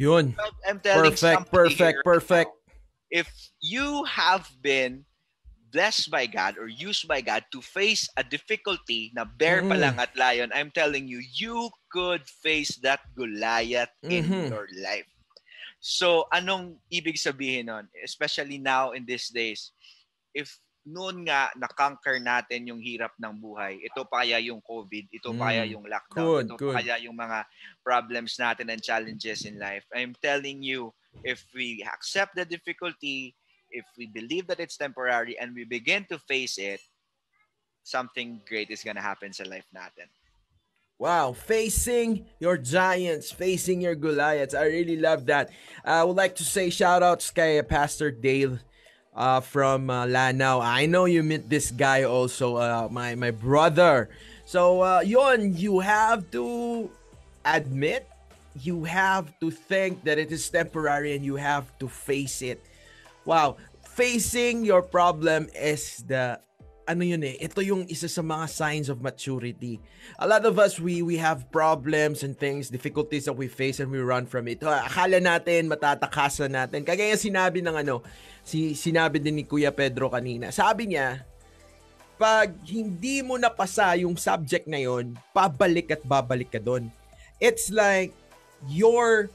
Yun. 0.00 0.34
I'm 0.66 0.80
telling 0.80 1.12
Perfect, 1.12 1.52
perfect, 1.52 1.98
perfect. 2.02 2.50
now, 2.50 3.22
if 3.22 3.28
you 3.60 4.02
have 4.08 4.48
been 4.64 5.04
blessed 5.70 6.10
by 6.10 6.26
God 6.26 6.58
or 6.58 6.66
used 6.66 7.06
by 7.06 7.22
God 7.22 7.46
to 7.54 7.62
face 7.62 8.10
a 8.18 8.22
difficulty 8.26 9.14
na 9.14 9.24
bear 9.24 9.62
pa 9.64 9.78
Mm. 9.78 9.82
lang 9.82 9.96
at 9.98 10.12
lion, 10.18 10.50
I'm 10.52 10.70
telling 10.70 11.06
you, 11.06 11.22
you 11.22 11.70
could 11.88 12.26
face 12.26 12.76
that 12.82 13.00
Goliath 13.14 13.94
in 14.04 14.26
Mhm. 14.26 14.50
your 14.50 14.66
life. 14.82 15.08
So, 15.80 16.28
anong 16.28 16.76
ibig 16.92 17.16
sabihin 17.16 17.72
nun? 17.72 17.88
Especially 18.04 18.60
now 18.60 18.92
in 18.92 19.08
these 19.08 19.32
days, 19.32 19.72
if 20.36 20.60
noon 20.84 21.24
nga 21.28 21.52
na-conquer 21.56 22.20
natin 22.20 22.68
yung 22.68 22.80
hirap 22.80 23.12
ng 23.20 23.36
buhay, 23.36 23.80
ito 23.80 24.04
pa 24.04 24.24
kaya 24.24 24.40
yung 24.40 24.60
COVID, 24.60 25.08
ito 25.12 25.30
pa 25.36 25.52
kaya 25.52 25.64
Mm. 25.68 25.72
yung 25.76 25.84
lockdown, 25.88 26.28
Good, 26.28 26.46
ito 26.48 26.56
good. 26.56 26.74
pa 26.74 26.80
kaya 26.80 26.96
yung 27.04 27.16
mga 27.16 27.38
problems 27.84 28.36
natin 28.36 28.68
and 28.72 28.80
challenges 28.84 29.44
in 29.44 29.56
life. 29.60 29.84
I'm 29.92 30.16
telling 30.20 30.60
you, 30.64 30.92
if 31.24 31.44
we 31.52 31.84
accept 31.84 32.32
the 32.36 32.44
difficulty, 32.48 33.36
if 33.70 33.84
we 33.96 34.06
believe 34.06 34.46
that 34.48 34.60
it's 34.60 34.76
temporary 34.76 35.38
and 35.38 35.54
we 35.54 35.64
begin 35.64 36.04
to 36.10 36.18
face 36.18 36.58
it, 36.58 36.80
something 37.82 38.40
great 38.48 38.70
is 38.70 38.82
gonna 38.82 39.02
happen 39.02 39.32
sa 39.32 39.44
life 39.44 39.66
natin. 39.74 40.06
Wow, 41.00 41.32
facing 41.32 42.28
your 42.36 42.60
giants, 42.60 43.32
facing 43.32 43.80
your 43.80 43.96
Goliaths. 43.96 44.52
I 44.52 44.68
really 44.68 45.00
love 45.00 45.24
that. 45.32 45.48
I 45.80 46.04
would 46.04 46.16
like 46.16 46.36
to 46.36 46.44
say 46.44 46.68
shout 46.68 47.02
outs 47.02 47.32
kay 47.32 47.56
Pastor 47.64 48.12
Dale 48.12 48.60
uh, 49.16 49.40
from 49.40 49.88
uh, 49.88 50.04
Lanao. 50.04 50.60
I 50.60 50.84
know 50.84 51.06
you 51.08 51.22
met 51.22 51.48
this 51.48 51.70
guy 51.72 52.04
also, 52.04 52.60
uh, 52.60 52.88
my 52.92 53.14
my 53.16 53.32
brother. 53.32 54.12
So, 54.44 54.82
uh, 54.82 55.00
yon, 55.00 55.54
you 55.56 55.80
have 55.80 56.28
to 56.36 56.90
admit, 57.44 58.04
you 58.58 58.84
have 58.84 59.32
to 59.40 59.50
think 59.50 60.04
that 60.04 60.18
it 60.18 60.32
is 60.32 60.44
temporary 60.50 61.14
and 61.14 61.24
you 61.24 61.36
have 61.36 61.70
to 61.78 61.88
face 61.88 62.42
it. 62.42 62.60
Wow, 63.24 63.60
facing 63.84 64.64
your 64.64 64.80
problem 64.80 65.48
is 65.52 66.04
the 66.08 66.40
ano 66.90 67.06
yun 67.06 67.22
eh, 67.22 67.38
ito 67.38 67.62
yung 67.62 67.86
isa 67.86 68.10
sa 68.10 68.18
mga 68.18 68.50
signs 68.50 68.90
of 68.90 68.98
maturity. 68.98 69.78
A 70.18 70.26
lot 70.26 70.42
of 70.42 70.58
us, 70.58 70.82
we 70.82 71.06
we 71.06 71.14
have 71.22 71.46
problems 71.54 72.26
and 72.26 72.34
things, 72.34 72.66
difficulties 72.66 73.30
that 73.30 73.38
we 73.38 73.46
face 73.46 73.78
and 73.78 73.94
we 73.94 74.02
run 74.02 74.26
from 74.26 74.50
it. 74.50 74.58
Akala 74.58 75.22
natin, 75.22 75.70
matatakasan 75.70 76.50
natin. 76.50 76.82
Kagaya 76.82 77.14
sinabi 77.14 77.62
ng 77.62 77.86
ano, 77.86 78.02
si, 78.42 78.74
sinabi 78.74 79.22
din 79.22 79.38
ni 79.38 79.44
Kuya 79.46 79.70
Pedro 79.70 80.10
kanina. 80.10 80.50
Sabi 80.50 80.90
niya, 80.90 81.22
pag 82.18 82.50
hindi 82.66 83.22
mo 83.22 83.38
napasa 83.38 83.94
yung 83.94 84.18
subject 84.18 84.66
na 84.66 84.82
yon, 84.82 85.14
pabalik 85.30 85.94
at 85.94 86.02
babalik 86.02 86.50
ka 86.50 86.58
doon. 86.58 86.90
It's 87.38 87.70
like 87.70 88.10
your 88.66 89.30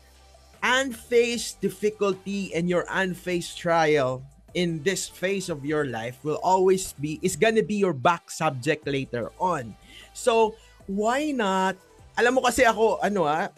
unfaced 0.65 1.61
difficulty 1.61 2.49
and 2.57 2.65
your 2.65 2.89
unfaced 2.89 3.53
trial 3.53 4.25
in 4.57 4.81
this 4.81 5.05
phase 5.05 5.45
of 5.53 5.61
your 5.61 5.85
life 5.85 6.17
will 6.25 6.41
always 6.41 6.97
be 6.97 7.21
is 7.21 7.37
gonna 7.37 7.61
be 7.61 7.77
your 7.77 7.93
back 7.93 8.31
subject 8.33 8.87
later 8.89 9.29
on. 9.37 9.77
So, 10.17 10.57
why 10.89 11.29
not? 11.29 11.77
Alam 12.17 12.39
mo 12.39 12.41
kasi 12.41 12.65
ako, 12.65 12.97
ano 13.03 13.29
ah, 13.29 13.53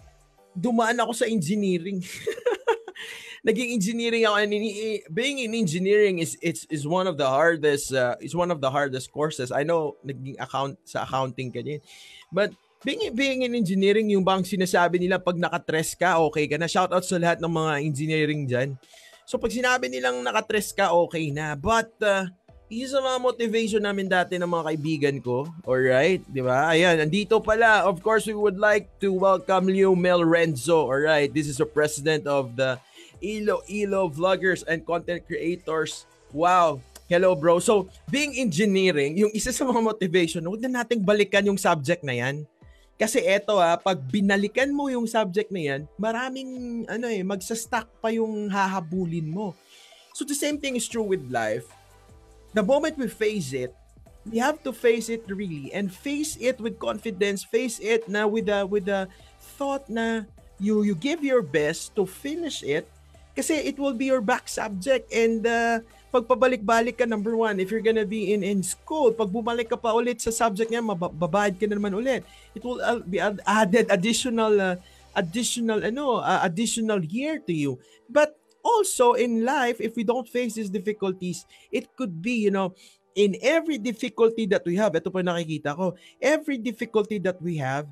dumaan 0.52 1.00
ako 1.00 1.14
sa 1.16 1.30
engineering. 1.30 2.04
Naging 3.48 3.78
engineering 3.78 4.28
ako 4.28 4.36
and 4.44 4.52
in- 4.52 5.06
being 5.14 5.40
in 5.40 5.56
engineering 5.56 6.20
is 6.20 6.36
it's 6.44 6.68
is 6.68 6.84
one 6.84 7.08
of 7.08 7.16
the 7.16 7.30
hardest 7.30 7.96
uh, 7.96 8.20
is 8.20 8.36
one 8.36 8.52
of 8.52 8.60
the 8.60 8.68
hardest 8.68 9.14
courses. 9.14 9.54
I 9.54 9.64
know 9.64 9.96
naging 10.04 10.36
account 10.42 10.82
sa 10.84 11.08
accounting 11.08 11.56
ka 11.56 11.64
din. 11.64 11.80
But 12.34 12.52
being 12.86 13.14
being 13.14 13.42
in 13.46 13.58
engineering 13.58 14.10
yung 14.14 14.26
bang 14.26 14.46
sinasabi 14.46 15.02
nila 15.02 15.18
pag 15.18 15.38
nakatres 15.38 15.98
ka 15.98 16.22
okay 16.30 16.46
ka 16.46 16.58
na. 16.60 16.70
Shout 16.70 16.94
out 16.94 17.06
sa 17.06 17.18
lahat 17.18 17.42
ng 17.42 17.50
mga 17.50 17.74
engineering 17.82 18.42
diyan. 18.46 18.70
So 19.28 19.36
pag 19.36 19.52
sinabi 19.52 19.92
nilang 19.92 20.24
nakatres 20.24 20.72
ka, 20.72 20.94
okay 20.94 21.36
na. 21.36 21.58
But, 21.58 21.92
uh, 22.00 22.32
isa 22.68 23.00
sa 23.00 23.04
mga 23.04 23.20
motivation 23.24 23.84
namin 23.84 24.12
dati 24.12 24.36
ng 24.36 24.48
mga 24.48 24.64
kaibigan 24.72 25.16
ko. 25.24 25.48
Alright, 25.64 26.24
di 26.28 26.44
ba? 26.44 26.72
Ayan, 26.72 27.00
andito 27.00 27.40
pala. 27.40 27.88
Of 27.88 28.04
course, 28.04 28.28
we 28.28 28.36
would 28.36 28.60
like 28.60 28.92
to 29.00 29.12
welcome 29.16 29.72
Leo 29.72 29.96
Mel 29.96 30.24
Renzo. 30.24 30.88
Alright, 30.88 31.32
this 31.32 31.48
is 31.48 31.60
the 31.60 31.68
president 31.68 32.28
of 32.28 32.60
the 32.60 32.76
Ilo-Ilo 33.24 34.12
Vloggers 34.12 34.68
and 34.68 34.84
Content 34.84 35.24
Creators. 35.28 36.08
Wow, 36.36 36.84
Hello 37.08 37.40
bro. 37.40 37.64
So, 37.64 37.88
being 38.12 38.36
engineering, 38.36 39.16
yung 39.16 39.32
isa 39.32 39.56
sa 39.56 39.64
mga 39.64 39.80
motivation, 39.80 40.44
huwag 40.44 40.60
na 40.68 40.84
nating 40.84 41.08
balikan 41.08 41.48
yung 41.48 41.56
subject 41.56 42.04
na 42.04 42.12
yan. 42.12 42.44
Kasi 42.98 43.22
eto 43.22 43.62
ah, 43.62 43.78
pag 43.78 44.02
binalikan 44.10 44.74
mo 44.74 44.90
yung 44.90 45.06
subject 45.06 45.54
na 45.54 45.62
yan, 45.62 45.82
maraming 46.02 46.84
ano 46.90 47.06
eh, 47.06 47.22
magsa-stack 47.22 47.86
pa 48.02 48.10
yung 48.10 48.50
hahabulin 48.50 49.30
mo. 49.30 49.54
So 50.18 50.26
the 50.26 50.34
same 50.34 50.58
thing 50.58 50.74
is 50.74 50.90
true 50.90 51.06
with 51.06 51.22
life. 51.30 51.70
The 52.58 52.66
moment 52.66 52.98
we 52.98 53.06
face 53.06 53.54
it, 53.54 53.70
we 54.26 54.42
have 54.42 54.66
to 54.66 54.74
face 54.74 55.14
it 55.14 55.24
really 55.30 55.70
and 55.78 55.94
face 55.94 56.42
it 56.42 56.58
with 56.58 56.82
confidence, 56.82 57.46
face 57.46 57.78
it 57.78 58.10
na 58.10 58.26
with 58.26 58.50
a 58.50 58.66
with 58.66 58.90
a 58.90 59.06
thought 59.56 59.86
na 59.88 60.26
you 60.58 60.82
you 60.82 60.98
give 60.98 61.22
your 61.22 61.46
best 61.46 61.94
to 61.94 62.10
finish 62.10 62.66
it 62.66 62.90
kasi 63.38 63.54
it 63.62 63.78
will 63.78 63.94
be 63.94 64.10
your 64.10 64.26
back 64.26 64.50
subject 64.50 65.06
and 65.14 65.46
uh, 65.46 65.80
pagpabalik-balik 66.18 66.98
ka 66.98 67.06
number 67.06 67.38
one 67.38 67.62
if 67.62 67.70
you're 67.70 67.86
gonna 67.86 68.08
be 68.08 68.34
in 68.34 68.42
in 68.42 68.66
school 68.66 69.14
pag 69.14 69.30
bumalik 69.30 69.70
ka 69.70 69.78
pa 69.78 69.94
ulit 69.94 70.18
sa 70.18 70.34
subject 70.34 70.74
niya 70.74 70.82
mababayad 70.82 71.54
ka 71.62 71.70
na 71.70 71.78
naman 71.78 71.94
ulit. 71.94 72.26
It 72.58 72.66
will 72.66 72.82
uh, 72.82 73.06
be 73.06 73.22
ad- 73.22 73.46
added 73.46 73.86
additional 73.94 74.58
uh, 74.58 74.76
additional 75.14 75.86
ano 75.86 76.26
uh, 76.26 76.42
additional 76.42 77.06
year 77.06 77.38
to 77.46 77.54
you. 77.54 77.78
But 78.10 78.34
also 78.68 79.14
in 79.14 79.48
life 79.48 79.80
if 79.80 79.96
we 79.96 80.04
don't 80.04 80.28
face 80.28 80.60
these 80.60 80.68
difficulties 80.68 81.48
it 81.72 81.88
could 81.96 82.20
be 82.20 82.44
you 82.44 82.52
know 82.52 82.76
in 83.16 83.40
every 83.42 83.80
difficulty 83.80 84.46
that 84.46 84.62
we 84.68 84.76
have 84.76 84.92
ito 84.94 85.08
po 85.08 85.24
nakikita 85.24 85.72
ko 85.72 85.96
every 86.20 86.60
difficulty 86.60 87.16
that 87.18 87.40
we 87.40 87.56
have 87.56 87.88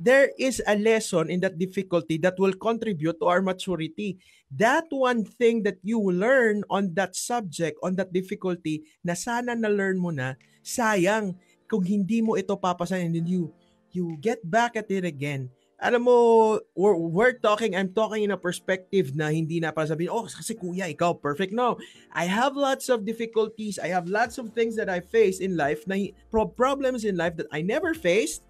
there 0.00 0.30
is 0.38 0.60
a 0.66 0.76
lesson 0.76 1.30
in 1.30 1.40
that 1.40 1.58
difficulty 1.58 2.18
that 2.20 2.36
will 2.38 2.52
contribute 2.52 3.18
to 3.20 3.26
our 3.26 3.40
maturity. 3.40 4.18
That 4.52 4.86
one 4.90 5.24
thing 5.24 5.64
that 5.64 5.80
you 5.82 5.98
learn 5.98 6.62
on 6.70 6.94
that 6.94 7.16
subject, 7.16 7.80
on 7.82 7.96
that 7.96 8.12
difficulty, 8.12 8.84
na 9.02 9.14
sana 9.14 9.56
na-learn 9.56 9.98
mo 9.98 10.12
na, 10.12 10.36
sayang 10.62 11.34
kung 11.66 11.82
hindi 11.82 12.22
mo 12.22 12.36
ito 12.36 12.54
papasan 12.54 13.10
and 13.10 13.14
then 13.16 13.26
you, 13.26 13.50
you 13.90 14.14
get 14.20 14.38
back 14.44 14.76
at 14.76 14.90
it 14.92 15.04
again. 15.04 15.50
Alam 15.76 16.08
mo, 16.08 16.16
we're, 16.72 16.96
we're 16.96 17.36
talking, 17.36 17.76
I'm 17.76 17.92
talking 17.92 18.24
in 18.24 18.32
a 18.32 18.40
perspective 18.40 19.12
na 19.12 19.28
hindi 19.28 19.60
na 19.60 19.76
para 19.76 19.84
sabihin, 19.84 20.08
oh, 20.08 20.24
kasi 20.24 20.56
kuya, 20.56 20.88
ikaw, 20.88 21.12
perfect. 21.20 21.52
No, 21.52 21.76
I 22.16 22.24
have 22.24 22.56
lots 22.56 22.88
of 22.88 23.04
difficulties. 23.04 23.76
I 23.76 23.92
have 23.92 24.08
lots 24.08 24.40
of 24.40 24.56
things 24.56 24.72
that 24.80 24.88
I 24.88 25.04
face 25.04 25.44
in 25.44 25.52
life, 25.52 25.84
na, 25.84 26.00
pro- 26.32 26.48
problems 26.48 27.04
in 27.04 27.20
life 27.20 27.36
that 27.36 27.52
I 27.52 27.60
never 27.60 27.92
faced, 27.92 28.45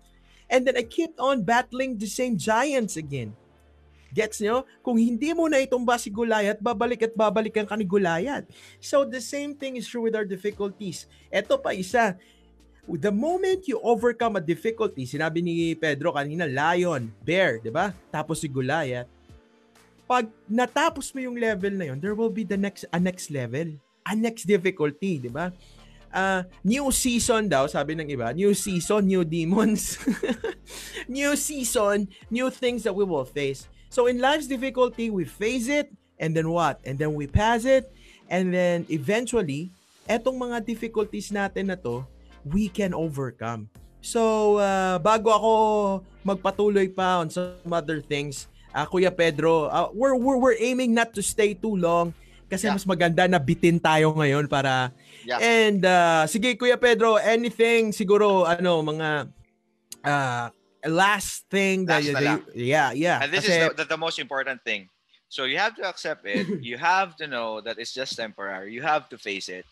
And 0.46 0.62
then 0.66 0.78
I 0.78 0.86
keep 0.86 1.18
on 1.18 1.42
battling 1.42 1.98
the 1.98 2.06
same 2.06 2.38
giants 2.38 2.94
again. 2.94 3.34
Gets 4.14 4.40
nyo? 4.40 4.64
Kung 4.80 4.96
hindi 4.96 5.34
mo 5.34 5.50
na 5.50 5.60
itumba 5.60 5.98
si 5.98 6.08
Goliath, 6.08 6.62
babalik 6.62 7.04
at 7.04 7.12
babalikan 7.12 7.66
ka 7.66 7.74
ni 7.74 7.84
Goliath. 7.84 8.46
So 8.78 9.04
the 9.04 9.20
same 9.20 9.58
thing 9.58 9.76
is 9.76 9.84
true 9.84 10.06
with 10.06 10.14
our 10.14 10.24
difficulties. 10.24 11.10
Ito 11.28 11.58
pa 11.58 11.74
isa. 11.74 12.16
The 12.86 13.10
moment 13.10 13.66
you 13.66 13.82
overcome 13.82 14.38
a 14.38 14.42
difficulty, 14.42 15.10
sinabi 15.10 15.42
ni 15.42 15.74
Pedro 15.74 16.14
kanina, 16.14 16.46
lion, 16.46 17.10
bear, 17.26 17.58
di 17.58 17.68
ba? 17.68 17.90
Tapos 18.14 18.38
si 18.38 18.46
Goliath. 18.46 19.10
Pag 20.06 20.30
natapos 20.46 21.10
mo 21.10 21.18
yung 21.18 21.34
level 21.34 21.74
na 21.74 21.90
yun, 21.90 21.98
there 21.98 22.14
will 22.14 22.30
be 22.30 22.46
the 22.46 22.54
next, 22.54 22.86
a 22.94 22.98
next 23.02 23.34
level. 23.34 23.74
A 24.06 24.14
next 24.14 24.46
difficulty, 24.46 25.18
di 25.18 25.26
ba? 25.26 25.50
Uh, 26.16 26.48
new 26.64 26.88
season 26.88 27.52
daw, 27.52 27.68
sabi 27.68 27.92
ng 27.92 28.08
iba, 28.08 28.32
new 28.32 28.56
season, 28.56 29.04
new 29.04 29.20
demons. 29.22 30.00
new 31.06 31.36
season, 31.36 32.08
new 32.32 32.48
things 32.48 32.82
that 32.88 32.96
we 32.96 33.04
will 33.04 33.28
face. 33.28 33.68
So 33.92 34.08
in 34.08 34.18
life's 34.18 34.48
difficulty, 34.48 35.12
we 35.12 35.28
face 35.28 35.68
it, 35.68 35.92
and 36.16 36.32
then 36.32 36.48
what? 36.48 36.80
And 36.88 36.96
then 36.96 37.12
we 37.12 37.28
pass 37.28 37.68
it, 37.68 37.92
and 38.32 38.50
then 38.50 38.88
eventually, 38.88 39.68
etong 40.08 40.40
mga 40.40 40.64
difficulties 40.64 41.28
natin 41.28 41.68
na 41.68 41.76
to, 41.84 42.08
we 42.48 42.72
can 42.72 42.96
overcome. 42.96 43.68
So, 44.00 44.56
uh, 44.62 45.02
bago 45.02 45.34
ako 45.34 45.52
magpatuloy 46.22 46.94
pa 46.94 47.20
on 47.20 47.28
some 47.28 47.72
other 47.74 47.98
things, 48.00 48.46
uh, 48.70 48.86
Kuya 48.86 49.10
Pedro, 49.10 49.66
uh, 49.66 49.90
we're, 49.90 50.14
we're, 50.14 50.38
we're 50.38 50.60
aiming 50.62 50.94
not 50.94 51.10
to 51.18 51.22
stay 51.22 51.54
too 51.58 51.74
long 51.74 52.14
kasi 52.46 52.66
Yeah. 52.70 52.74
mas 52.78 52.86
maganda 52.86 53.26
na 53.26 53.38
bitin 53.38 53.78
tayo 53.78 54.14
ngayon 54.14 54.46
para 54.46 54.90
Yeah. 55.26 55.42
And 55.42 55.82
uh, 55.82 56.22
sige 56.30 56.54
Kuya 56.54 56.78
Pedro, 56.78 57.18
anything 57.18 57.90
siguro 57.90 58.46
ano 58.46 58.78
mga 58.86 59.26
uh, 60.06 60.46
last 60.86 61.50
thing 61.50 61.82
that 61.90 62.06
Last 62.06 62.46
you, 62.54 62.70
yeah, 62.70 62.94
yeah. 62.94 63.18
And 63.26 63.34
this 63.34 63.42
Kasi- 63.42 63.58
is 63.58 63.74
the, 63.74 63.82
the, 63.82 63.84
the 63.90 63.98
most 63.98 64.22
important 64.22 64.62
thing. 64.62 64.86
So 65.26 65.42
you 65.42 65.58
have 65.58 65.74
to 65.76 65.84
accept 65.84 66.22
it. 66.22 66.46
you 66.62 66.78
have 66.78 67.18
to 67.18 67.26
know 67.26 67.58
that 67.66 67.82
it's 67.82 67.90
just 67.90 68.14
temporary. 68.14 68.70
You 68.70 68.86
have 68.86 69.10
to 69.10 69.18
face 69.18 69.50
it. 69.50 69.66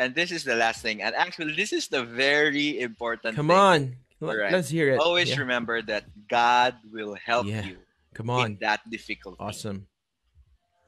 and 0.00 0.10
this 0.16 0.32
is 0.34 0.42
the 0.42 0.56
last 0.58 0.82
thing. 0.82 1.04
And 1.06 1.14
actually, 1.14 1.54
this 1.54 1.70
is 1.70 1.86
the 1.86 2.02
very 2.02 2.80
important 2.82 3.36
Come 3.38 3.52
thing. 3.52 3.60
on. 3.60 3.80
Alright. 4.18 4.50
Let's 4.50 4.66
hear 4.72 4.90
it. 4.90 4.98
Always 4.98 5.30
Yeah. 5.30 5.38
remember 5.44 5.84
that 5.86 6.08
God 6.26 6.74
will 6.90 7.14
help 7.14 7.46
Yeah. 7.46 7.62
you 7.62 7.78
Come 8.16 8.26
in 8.32 8.34
on. 8.34 8.50
that 8.64 8.82
difficulty. 8.90 9.38
Awesome. 9.38 9.86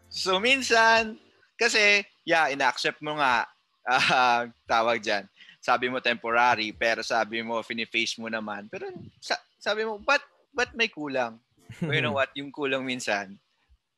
So 0.09 0.41
minsan, 0.41 1.21
kasi, 1.57 2.05
yeah, 2.23 2.53
ina-accept 2.53 3.01
mo 3.01 3.17
nga, 3.17 3.45
ah, 3.89 4.45
tawag 4.67 5.01
dyan, 5.01 5.25
sabi 5.59 5.91
mo 5.91 5.99
temporary, 5.99 6.71
pero 6.71 7.03
sabi 7.03 7.43
mo, 7.43 7.59
fini-face 7.63 8.21
mo 8.21 8.31
naman. 8.31 8.71
Pero 8.71 8.87
sa- 9.19 9.41
sabi 9.59 9.83
mo, 9.83 9.99
but, 9.99 10.23
but 10.55 10.71
may 10.77 10.87
kulang. 10.87 11.41
But 11.83 11.99
you 11.99 12.05
know 12.05 12.15
what, 12.19 12.31
yung 12.39 12.53
kulang 12.55 12.87
minsan, 12.87 13.35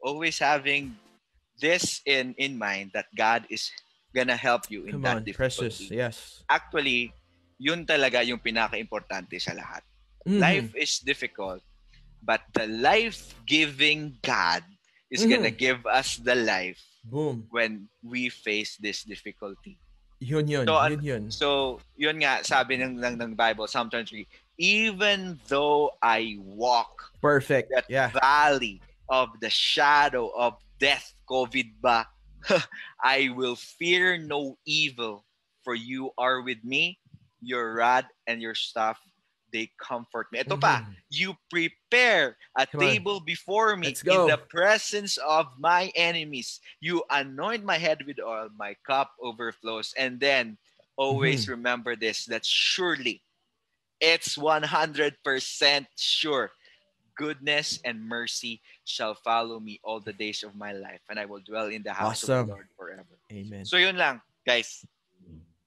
always 0.01 0.38
having 0.38 0.97
this 1.59 2.01
in 2.07 2.33
in 2.38 2.55
mind 2.55 2.94
that 2.94 3.11
God 3.12 3.42
is 3.51 3.68
gonna 4.14 4.38
help 4.38 4.71
you 4.71 4.87
in 4.87 4.97
Come 4.97 5.05
that 5.05 5.16
on, 5.21 5.25
difficulty. 5.27 5.68
precious. 5.68 5.90
Yes. 5.90 6.16
Actually, 6.49 7.12
yun 7.59 7.85
talaga 7.85 8.23
yung 8.25 8.38
pinaka-importante 8.38 9.37
sa 9.42 9.53
lahat. 9.53 9.83
Mhm. 10.25 10.38
Life 10.40 10.71
is 10.79 11.03
difficult, 11.03 11.61
but 12.23 12.40
the 12.55 12.64
life-giving 12.71 14.16
God 14.23 14.62
is 15.11 15.27
Mhm. 15.27 15.31
gonna 15.35 15.53
give 15.53 15.83
us 15.85 16.16
the 16.16 16.38
life 16.38 16.81
Boom. 17.11 17.47
when 17.51 17.88
we 18.05 18.29
face 18.29 18.77
this 18.77 19.03
difficulty. 19.03 19.79
Yun 20.21 20.49
yun. 20.49 20.66
So, 20.66 20.75
yun 20.87 21.03
yun. 21.03 21.25
So, 21.31 21.49
yun 21.97 22.18
nga, 22.18 22.42
sabi 22.42 22.75
ng, 22.77 22.99
ng, 22.99 23.16
ng 23.23 23.33
Bible, 23.35 23.66
Psalm 23.66 23.88
23, 23.88 24.27
even 24.59 25.38
though 25.47 25.94
I 26.03 26.37
walk 26.42 26.90
Perfect. 27.23 27.71
that 27.75 27.87
Yeah. 27.88 28.11
valley 28.11 28.83
of 29.09 29.31
the 29.40 29.49
shadow 29.51 30.29
of 30.35 30.59
death, 30.83 31.14
COVID 31.31 31.79
ba, 31.81 32.07
I 33.03 33.31
will 33.35 33.55
fear 33.57 34.18
no 34.18 34.59
evil, 34.66 35.25
for 35.62 35.75
you 35.75 36.11
are 36.18 36.42
with 36.42 36.62
me, 36.64 36.99
your 37.40 37.75
rod 37.79 38.07
and 38.27 38.42
your 38.42 38.55
staff, 38.55 38.99
they 39.52 39.70
comfort 39.80 40.28
me. 40.32 40.40
Ito 40.40 40.56
pa, 40.56 40.84
Mhm. 40.84 40.94
you 41.11 41.30
prepare 41.50 42.37
a 42.56 42.66
Come 42.66 42.80
on. 42.80 42.87
table 42.88 43.20
before 43.20 43.76
me 43.76 43.92
in 43.94 44.26
the 44.28 44.38
presence 44.48 45.16
of 45.18 45.46
my 45.58 45.90
enemies. 45.94 46.61
You 46.80 47.04
anoint 47.11 47.64
my 47.64 47.78
head 47.78 48.04
with 48.06 48.20
oil, 48.20 48.48
my 48.56 48.74
cup 48.87 49.12
overflows. 49.20 49.94
And 49.96 50.20
then 50.20 50.58
always 50.96 51.44
Mm-hmm. 51.46 51.52
remember 51.62 51.96
this 51.96 52.26
that 52.26 52.44
surely 52.44 53.22
it's 54.00 54.37
100% 54.38 55.16
sure 55.96 56.50
goodness 57.14 57.80
and 57.84 57.98
mercy 58.06 58.62
shall 58.84 59.14
follow 59.14 59.58
me 59.58 59.80
all 59.82 59.98
the 60.00 60.12
days 60.14 60.42
of 60.42 60.54
my 60.54 60.70
life 60.72 61.02
and 61.11 61.18
I 61.18 61.26
will 61.26 61.40
dwell 61.42 61.66
in 61.66 61.82
the 61.82 61.92
house 61.92 62.22
of 62.22 62.30
Awesome. 62.30 62.46
the 62.46 62.52
Lord 62.54 62.68
forever. 62.78 63.18
Amen. 63.32 63.64
So 63.64 63.76
yun 63.76 63.96
lang, 63.96 64.22
guys. 64.46 64.84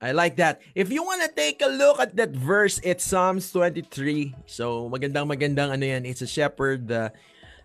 I 0.01 0.11
like 0.17 0.35
that. 0.41 0.65
If 0.73 0.89
you 0.89 1.05
want 1.05 1.21
to 1.21 1.29
take 1.29 1.61
a 1.61 1.69
look 1.69 2.01
at 2.01 2.17
that 2.17 2.33
verse, 2.33 2.81
it's 2.81 3.05
Psalms 3.05 3.53
23. 3.53 4.33
So 4.49 4.89
magandang 4.89 5.29
magandang 5.29 5.69
ano 5.69 5.85
yan. 5.85 6.09
It's 6.09 6.25
a 6.25 6.27
shepherd, 6.27 6.89
uh, 6.89 7.13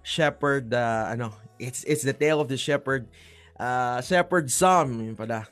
shepherd, 0.04 0.68
uh, 0.76 1.16
ano, 1.16 1.32
it's 1.56 1.80
it's 1.88 2.04
the 2.04 2.12
tale 2.12 2.36
of 2.44 2.52
the 2.52 2.60
shepherd, 2.60 3.08
uh, 3.56 4.04
shepherd 4.04 4.52
psalm, 4.52 5.00
yun 5.00 5.16
pala. 5.16 5.48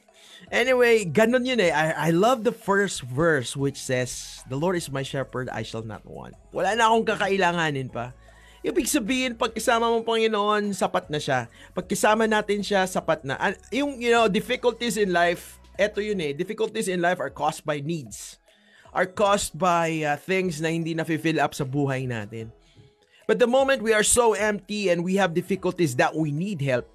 Anyway, 0.53 1.09
ganun 1.09 1.49
yun 1.49 1.57
eh. 1.57 1.73
I, 1.73 2.09
I 2.09 2.11
love 2.13 2.45
the 2.45 2.53
first 2.53 3.01
verse 3.01 3.57
which 3.57 3.81
says, 3.81 4.45
The 4.45 4.61
Lord 4.61 4.77
is 4.77 4.93
my 4.93 5.01
shepherd, 5.01 5.49
I 5.49 5.65
shall 5.65 5.83
not 5.83 6.05
want. 6.05 6.37
Wala 6.53 6.77
na 6.77 6.93
akong 6.93 7.09
kakailanganin 7.09 7.89
pa. 7.89 8.13
Ibig 8.61 8.85
sabihin, 8.85 9.41
pag 9.41 9.57
kasama 9.57 9.89
mo 9.89 10.05
Panginoon, 10.05 10.73
sapat 10.77 11.09
na 11.09 11.17
siya. 11.17 11.49
Pag 11.73 11.89
kasama 11.89 12.29
natin 12.29 12.61
siya, 12.61 12.85
sapat 12.85 13.25
na. 13.25 13.41
An- 13.41 13.61
Yung, 13.73 13.97
you 14.01 14.13
know, 14.13 14.29
difficulties 14.29 14.97
in 15.01 15.13
life, 15.17 15.61
eto 15.79 16.05
yun 16.05 16.21
eh. 16.21 16.33
Difficulties 16.33 16.89
in 16.89 17.01
life 17.01 17.21
are 17.21 17.31
caused 17.31 17.65
by 17.65 17.81
needs. 17.81 18.39
Are 18.95 19.07
caused 19.07 19.59
by 19.59 20.07
uh, 20.07 20.17
things 20.17 20.63
na 20.63 20.71
hindi 20.71 20.95
na-fill 20.95 21.43
up 21.43 21.55
sa 21.55 21.67
buhay 21.67 22.07
natin. 22.07 22.55
But 23.27 23.41
the 23.41 23.51
moment 23.51 23.83
we 23.83 23.97
are 23.97 24.05
so 24.07 24.35
empty 24.35 24.91
and 24.93 25.03
we 25.03 25.17
have 25.17 25.35
difficulties 25.35 25.97
that 25.97 26.15
we 26.15 26.31
need 26.31 26.61
help, 26.61 26.87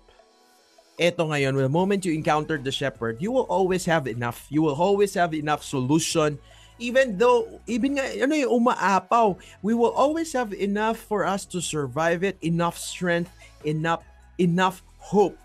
eto 0.95 1.27
ngayon, 1.27 1.57
the 1.57 1.67
moment 1.67 2.05
you 2.05 2.13
encounter 2.13 2.55
the 2.55 2.71
shepherd, 2.71 3.19
you 3.19 3.31
will 3.31 3.49
always 3.49 3.83
have 3.83 4.05
enough. 4.07 4.45
You 4.47 4.61
will 4.61 4.77
always 4.77 5.15
have 5.15 5.33
enough 5.33 5.63
solution. 5.63 6.37
Even 6.79 7.19
though, 7.19 7.59
even 7.67 7.99
nga, 7.99 8.07
ano 8.23 8.31
yung 8.35 8.63
umaapaw, 8.63 9.35
we 9.59 9.75
will 9.75 9.91
always 9.91 10.31
have 10.31 10.55
enough 10.55 10.95
for 10.95 11.27
us 11.27 11.43
to 11.51 11.59
survive 11.59 12.23
it, 12.23 12.39
enough 12.39 12.79
strength, 12.79 13.33
enough, 13.67 14.07
enough 14.39 14.79
hope 14.95 15.35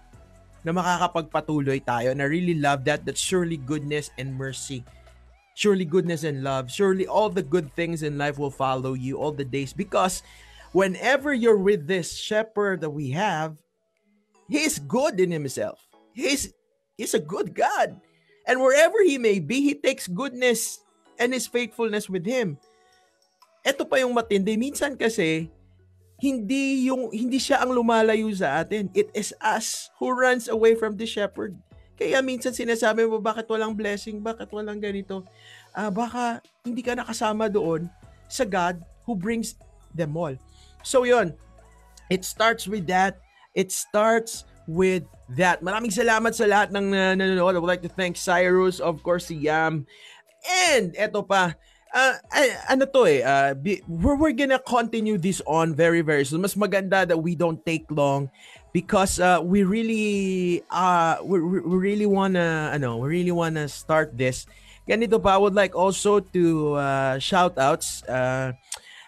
na 0.64 0.72
makakapagpatuloy 0.72 1.84
tayo. 1.84 2.10
And 2.10 2.24
I 2.24 2.26
really 2.26 2.56
love 2.56 2.88
that. 2.88 3.04
That 3.04 3.20
surely 3.20 3.60
goodness 3.60 4.10
and 4.18 4.34
mercy. 4.34 4.82
Surely 5.54 5.84
goodness 5.84 6.24
and 6.24 6.42
love. 6.42 6.72
Surely 6.72 7.06
all 7.06 7.30
the 7.30 7.44
good 7.44 7.70
things 7.76 8.02
in 8.02 8.18
life 8.18 8.40
will 8.40 8.50
follow 8.50 8.96
you 8.96 9.20
all 9.20 9.30
the 9.30 9.46
days. 9.46 9.70
Because 9.76 10.24
whenever 10.72 11.30
you're 11.30 11.60
with 11.60 11.86
this 11.86 12.16
shepherd 12.16 12.80
that 12.80 12.90
we 12.90 13.14
have, 13.14 13.54
He 14.48 14.60
is 14.64 14.76
good 14.78 15.20
in 15.20 15.32
himself. 15.32 15.80
He's 16.12 16.52
he's 16.96 17.16
a 17.16 17.22
good 17.22 17.56
God. 17.56 18.00
And 18.44 18.60
wherever 18.60 19.00
he 19.00 19.16
may 19.16 19.40
be, 19.40 19.64
he 19.64 19.74
takes 19.74 20.04
goodness 20.04 20.84
and 21.16 21.32
his 21.32 21.48
faithfulness 21.48 22.12
with 22.12 22.28
him. 22.28 22.60
Ito 23.64 23.88
pa 23.88 24.04
yung 24.04 24.12
matindi. 24.12 24.60
Minsan 24.60 25.00
kasi, 25.00 25.48
hindi 26.24 26.88
yung 26.88 27.12
hindi 27.12 27.36
siya 27.36 27.60
ang 27.60 27.76
lumalayo 27.76 28.32
sa 28.32 28.64
atin. 28.64 28.88
It 28.96 29.12
is 29.12 29.36
us 29.44 29.92
who 30.00 30.08
runs 30.08 30.48
away 30.48 30.72
from 30.72 30.96
the 30.96 31.04
shepherd. 31.04 31.52
Kaya 32.00 32.24
minsan 32.24 32.56
sinasabi 32.56 33.04
mo, 33.04 33.20
bakit 33.20 33.44
walang 33.46 33.76
blessing? 33.76 34.24
Bakit 34.24 34.48
walang 34.50 34.80
ganito? 34.80 35.22
Ah, 35.76 35.92
baka 35.92 36.40
hindi 36.64 36.80
ka 36.80 36.96
nakasama 36.96 37.52
doon 37.52 37.86
sa 38.26 38.48
God 38.48 38.80
who 39.04 39.12
brings 39.12 39.54
them 39.92 40.16
all. 40.16 40.32
So 40.80 41.04
yun, 41.04 41.36
it 42.08 42.24
starts 42.24 42.64
with 42.64 42.88
that. 42.88 43.20
It 43.52 43.70
starts 43.70 44.48
with 44.64 45.04
that. 45.36 45.60
Maraming 45.60 45.92
salamat 45.92 46.32
sa 46.32 46.48
lahat 46.48 46.72
ng 46.72 46.88
uh, 46.90 47.12
nanonood. 47.14 47.54
I 47.54 47.60
would 47.60 47.70
like 47.70 47.84
to 47.84 47.92
thank 47.92 48.16
Cyrus, 48.16 48.80
of 48.80 49.04
course, 49.04 49.28
si 49.28 49.44
Yam. 49.44 49.84
And 50.44 50.96
eto 50.96 51.22
pa, 51.22 51.54
uh, 51.94 52.14
ano 52.68 52.84
to 52.90 53.06
eh, 53.06 53.22
uh, 53.22 53.54
be- 53.54 53.80
we're, 53.86 54.18
we're 54.18 54.36
gonna 54.36 54.58
continue 54.58 55.16
this 55.16 55.40
on 55.46 55.72
very, 55.72 56.02
very 56.02 56.26
soon. 56.26 56.42
Mas 56.42 56.58
maganda 56.58 57.06
that 57.06 57.16
we 57.16 57.38
don't 57.38 57.62
take 57.64 57.86
long 57.88 58.28
because 58.74 59.22
uh, 59.22 59.38
we 59.40 59.62
really, 59.62 60.60
uh, 60.68 61.22
we, 61.22 61.40
we 61.40 61.58
we 61.62 61.76
really 61.94 62.08
wanna, 62.10 62.74
ano, 62.74 62.98
we 62.98 63.22
really 63.22 63.32
wanna 63.32 63.70
start 63.70 64.18
this. 64.18 64.44
Ganito 64.84 65.16
pa, 65.22 65.38
I 65.38 65.40
would 65.40 65.54
like 65.54 65.72
also 65.72 66.20
to 66.20 66.74
uh, 66.76 67.16
shout 67.22 67.56
outs. 67.56 68.02
Uh, 68.04 68.52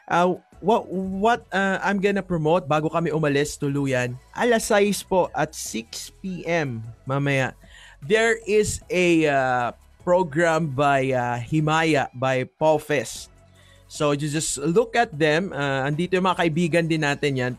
uh, 0.08 0.38
what 0.64 0.88
what 0.88 1.44
uh, 1.52 1.76
I'm 1.84 2.00
gonna 2.00 2.24
promote 2.24 2.64
bago 2.64 2.88
kami 2.88 3.12
umalis 3.12 3.60
tuluyan, 3.60 4.16
alas 4.32 4.72
6 4.72 5.04
po 5.04 5.28
at 5.36 5.52
6 5.52 6.16
p.m. 6.24 6.80
mamaya. 7.04 7.52
There 8.00 8.38
is 8.46 8.80
a 8.88 9.28
uh, 9.28 9.68
program 10.06 10.70
by 10.70 11.10
uh, 11.10 11.42
Himaya 11.42 12.06
by 12.14 12.46
Paul 12.46 12.78
Fest. 12.78 13.34
So 13.90 14.14
you 14.14 14.30
just 14.30 14.54
look 14.62 14.94
at 14.94 15.10
them. 15.10 15.50
Uh, 15.50 15.82
andito 15.82 16.14
yung 16.14 16.30
mga 16.30 16.46
kaibigan 16.46 16.86
din 16.86 17.02
natin 17.02 17.34
yan. 17.34 17.54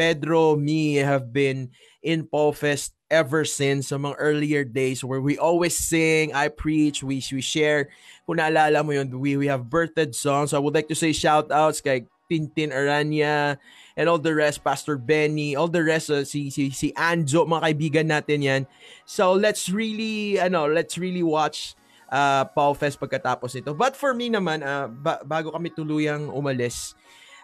Pedro, 0.00 0.56
me 0.56 0.96
have 1.04 1.28
been 1.28 1.68
in 2.00 2.24
Paul 2.24 2.56
Fest 2.56 2.96
ever 3.12 3.44
since 3.44 3.92
sa 3.92 4.00
mga 4.00 4.16
earlier 4.16 4.64
days 4.64 5.04
where 5.04 5.20
we 5.20 5.36
always 5.36 5.76
sing, 5.76 6.32
I 6.32 6.48
preach, 6.48 7.04
we, 7.04 7.20
we 7.20 7.44
share. 7.44 7.92
Kung 8.26 8.40
naalala 8.40 8.80
mo 8.80 8.96
yun, 8.96 9.12
we, 9.20 9.36
we 9.36 9.46
have 9.46 9.68
birthday 9.68 10.10
songs. 10.10 10.50
So 10.50 10.56
I 10.56 10.64
would 10.64 10.74
like 10.74 10.88
to 10.88 10.98
say 10.98 11.12
shout 11.12 11.52
outs 11.52 11.84
kay 11.84 12.08
Tintin 12.28 12.72
Aranya, 12.72 13.60
and 13.96 14.08
all 14.08 14.18
the 14.18 14.34
rest, 14.34 14.64
Pastor 14.64 14.96
Benny, 14.96 15.56
all 15.56 15.68
the 15.68 15.84
rest, 15.84 16.08
uh, 16.10 16.24
si, 16.24 16.48
si, 16.48 16.70
si 16.70 16.92
Anjo, 16.96 17.44
mga 17.44 17.62
kaibigan 17.70 18.06
natin 18.08 18.40
yan. 18.40 18.62
So 19.04 19.32
let's 19.36 19.68
really, 19.68 20.40
ano, 20.40 20.66
let's 20.66 20.96
really 20.96 21.22
watch 21.22 21.76
uh, 22.08 22.44
Pau 22.48 22.72
Fest 22.72 22.98
pagkatapos 22.98 23.54
nito. 23.54 23.76
But 23.76 23.94
for 23.94 24.14
me 24.16 24.32
naman, 24.32 24.64
uh, 24.64 24.88
ba- 24.88 25.22
bago 25.22 25.52
kami 25.52 25.70
tuluyang 25.70 26.32
umalis, 26.32 26.96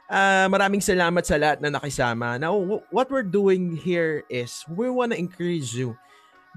uh, 0.08 0.48
maraming 0.48 0.82
salamat 0.82 1.22
sa 1.22 1.36
lahat 1.36 1.60
na 1.60 1.70
nakisama. 1.70 2.40
Now, 2.40 2.56
w- 2.56 2.84
what 2.90 3.12
we're 3.12 3.26
doing 3.26 3.76
here 3.76 4.24
is, 4.32 4.64
we 4.66 4.88
wanna 4.88 5.20
encourage 5.20 5.76
you. 5.76 5.94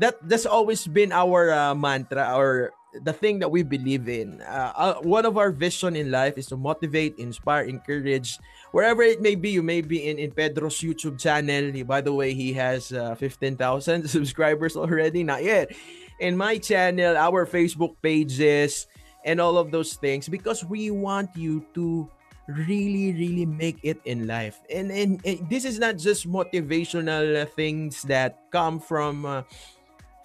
That 0.02 0.18
that's 0.26 0.50
always 0.50 0.90
been 0.90 1.14
our 1.14 1.54
uh, 1.54 1.78
mantra 1.78 2.34
or 2.34 2.74
the 3.02 3.14
thing 3.14 3.40
that 3.40 3.50
we 3.50 3.64
believe 3.64 4.08
in. 4.08 4.42
Uh, 4.42 4.74
uh, 4.76 4.94
one 5.02 5.26
of 5.26 5.38
our 5.38 5.52
vision 5.52 5.96
in 5.96 6.12
life 6.12 6.38
is 6.38 6.48
to 6.48 6.58
motivate, 6.58 7.18
inspire, 7.18 7.64
encourage, 7.64 8.38
wherever 8.72 9.02
it 9.02 9.22
may 9.22 9.36
be. 9.36 9.50
You 9.50 9.64
may 9.64 9.82
be 9.82 10.08
in, 10.10 10.20
in 10.20 10.32
Pedro's 10.32 10.78
YouTube 10.80 11.20
channel. 11.20 11.74
By 11.86 12.02
the 12.02 12.14
way, 12.14 12.34
he 12.34 12.54
has 12.54 12.94
uh, 12.94 13.16
15,000 13.16 14.08
subscribers 14.08 14.76
already. 14.76 15.24
Not 15.24 15.44
yet. 15.44 15.72
In 16.20 16.38
my 16.38 16.58
channel, 16.58 17.18
our 17.18 17.46
Facebook 17.46 17.96
pages, 18.02 18.88
and 19.26 19.40
all 19.40 19.58
of 19.58 19.72
those 19.72 19.94
things 19.96 20.28
because 20.28 20.66
we 20.66 20.92
want 20.92 21.32
you 21.34 21.66
to 21.74 22.10
really 22.48 23.14
really 23.14 23.46
make 23.46 23.80
it 23.84 23.96
in 24.04 24.28
life 24.28 24.60
and 24.70 24.92
and, 24.92 25.24
and 25.24 25.40
this 25.50 25.64
is 25.64 25.80
not 25.80 25.96
just 25.96 26.28
motivational 26.28 27.42
uh, 27.42 27.46
things 27.56 28.04
that 28.04 28.44
come 28.52 28.82
from 28.82 29.24
uh, 29.26 29.42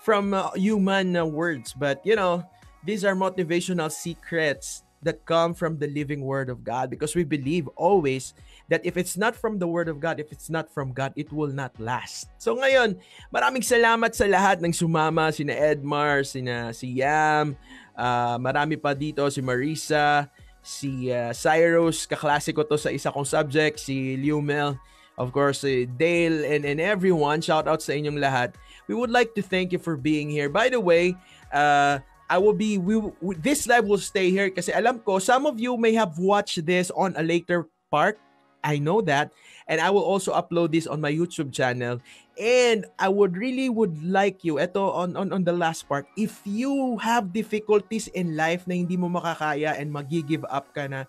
from 0.08 0.32
uh, 0.32 0.50
human 0.52 1.16
uh, 1.16 1.24
words, 1.24 1.74
but 1.74 2.00
you 2.00 2.16
know, 2.16 2.40
these 2.88 3.04
are 3.04 3.12
motivational 3.12 3.92
secrets 3.92 4.80
that 5.04 5.20
come 5.28 5.52
from 5.52 5.76
the 5.76 5.86
living 5.92 6.24
word 6.24 6.48
of 6.48 6.64
God 6.64 6.88
because 6.88 7.12
we 7.12 7.22
believe 7.22 7.68
always 7.76 8.32
that 8.72 8.80
if 8.80 8.96
it's 8.96 9.14
not 9.20 9.36
from 9.36 9.60
the 9.60 9.68
word 9.68 9.92
of 9.92 10.00
God, 10.00 10.18
if 10.18 10.32
it's 10.32 10.48
not 10.48 10.72
from 10.72 10.96
God, 10.96 11.12
it 11.12 11.28
will 11.28 11.52
not 11.52 11.76
last. 11.76 12.32
So 12.40 12.56
ngayon, 12.56 12.96
maraming 13.28 13.60
salamat 13.60 14.16
sa 14.16 14.24
lahat 14.24 14.64
ng 14.64 14.72
sumama, 14.72 15.28
sina 15.28 15.52
Edmar, 15.52 16.24
sina 16.24 16.72
si 16.72 17.04
Yam, 17.04 17.60
uh, 17.92 18.40
marami 18.40 18.80
pa 18.80 18.96
dito 18.96 19.20
si 19.28 19.44
Marisa, 19.44 20.24
si 20.64 21.12
uh, 21.12 21.36
Cyrus, 21.36 22.08
kaklasiko 22.08 22.64
to 22.64 22.80
sa 22.80 22.88
isa 22.88 23.12
kong 23.12 23.28
subject, 23.28 23.78
si 23.78 24.16
Liumel, 24.16 24.80
of 25.20 25.28
course, 25.30 25.60
si 25.60 25.84
Dale, 25.84 26.42
and, 26.48 26.64
and 26.64 26.80
everyone. 26.80 27.44
Shout 27.44 27.68
out 27.68 27.84
sa 27.84 27.92
inyong 27.92 28.16
lahat. 28.16 28.56
We 28.88 28.96
would 28.96 29.12
like 29.12 29.36
to 29.36 29.44
thank 29.44 29.76
you 29.76 29.78
for 29.78 29.94
being 29.94 30.32
here. 30.32 30.48
By 30.48 30.72
the 30.72 30.80
way, 30.80 31.14
uh, 31.52 32.00
I 32.28 32.36
will 32.36 32.52
be 32.52 32.76
we, 32.76 33.00
we 33.20 33.34
this 33.40 33.66
live 33.66 33.88
will 33.88 34.00
stay 34.00 34.28
here 34.30 34.52
kasi 34.52 34.72
alam 34.72 35.00
ko 35.00 35.18
some 35.18 35.48
of 35.48 35.56
you 35.56 35.80
may 35.80 35.96
have 35.96 36.20
watched 36.20 36.60
this 36.68 36.92
on 36.92 37.16
a 37.16 37.24
later 37.24 37.68
part. 37.88 38.20
I 38.60 38.76
know 38.82 39.00
that 39.06 39.32
and 39.70 39.80
I 39.80 39.88
will 39.88 40.04
also 40.04 40.34
upload 40.34 40.74
this 40.74 40.90
on 40.90 41.00
my 41.00 41.14
YouTube 41.14 41.54
channel 41.54 42.02
and 42.36 42.84
I 42.98 43.08
would 43.08 43.38
really 43.38 43.70
would 43.70 44.02
like 44.02 44.42
you 44.42 44.58
eto 44.58 44.92
on 44.92 45.14
on 45.14 45.30
on 45.30 45.46
the 45.46 45.54
last 45.54 45.86
part 45.86 46.10
if 46.18 46.42
you 46.42 46.98
have 46.98 47.30
difficulties 47.32 48.10
in 48.12 48.34
life 48.34 48.66
na 48.66 48.76
hindi 48.76 48.98
mo 48.98 49.08
makakaya 49.08 49.78
and 49.78 49.94
magi-give 49.94 50.42
up 50.50 50.74
ka 50.74 50.90
na 50.90 51.06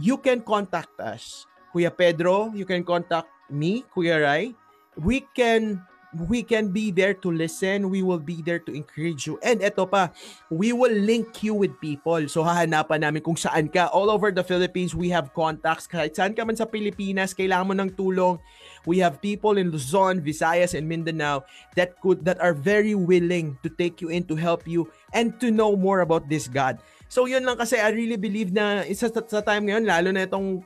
you 0.00 0.18
can 0.18 0.42
contact 0.42 0.94
us. 0.98 1.46
Kuya 1.70 1.90
Pedro, 1.90 2.50
you 2.54 2.64
can 2.66 2.82
contact 2.82 3.30
me, 3.50 3.82
Kuya 3.90 4.22
Rai. 4.22 4.54
We 4.94 5.26
can 5.34 5.82
we 6.28 6.42
can 6.42 6.70
be 6.70 6.90
there 6.90 7.14
to 7.14 7.28
listen. 7.30 7.90
We 7.90 8.02
will 8.02 8.22
be 8.22 8.42
there 8.42 8.58
to 8.62 8.70
encourage 8.72 9.26
you. 9.26 9.38
And 9.42 9.60
eto 9.60 9.90
pa, 9.90 10.14
we 10.48 10.72
will 10.72 10.94
link 10.94 11.42
you 11.42 11.54
with 11.54 11.74
people. 11.82 12.26
So 12.30 12.46
hahanapan 12.46 13.02
namin 13.02 13.20
kung 13.22 13.36
saan 13.36 13.70
ka. 13.70 13.90
All 13.90 14.08
over 14.08 14.30
the 14.30 14.46
Philippines, 14.46 14.94
we 14.94 15.10
have 15.10 15.34
contacts. 15.34 15.90
Kahit 15.90 16.14
saan 16.14 16.32
ka 16.32 16.46
man 16.46 16.54
sa 16.54 16.64
Pilipinas, 16.64 17.34
kailangan 17.34 17.66
mo 17.66 17.74
ng 17.74 17.90
tulong. 17.98 18.38
We 18.86 19.00
have 19.00 19.18
people 19.18 19.56
in 19.56 19.72
Luzon, 19.72 20.20
Visayas, 20.20 20.76
and 20.76 20.86
Mindanao 20.86 21.42
that 21.74 21.98
could 22.04 22.22
that 22.28 22.38
are 22.38 22.54
very 22.54 22.94
willing 22.94 23.56
to 23.64 23.68
take 23.72 24.04
you 24.04 24.12
in 24.12 24.28
to 24.28 24.36
help 24.36 24.68
you 24.68 24.86
and 25.16 25.34
to 25.40 25.50
know 25.50 25.74
more 25.74 26.04
about 26.04 26.28
this 26.28 26.46
God. 26.46 26.78
So 27.08 27.24
yun 27.24 27.48
lang 27.48 27.56
kasi 27.56 27.80
I 27.80 27.94
really 27.94 28.20
believe 28.20 28.52
na 28.52 28.84
isa 28.84 29.08
sa, 29.08 29.22
sa 29.24 29.40
time 29.40 29.70
ngayon 29.70 29.86
lalo 29.86 30.10
na 30.12 30.26
itong 30.26 30.60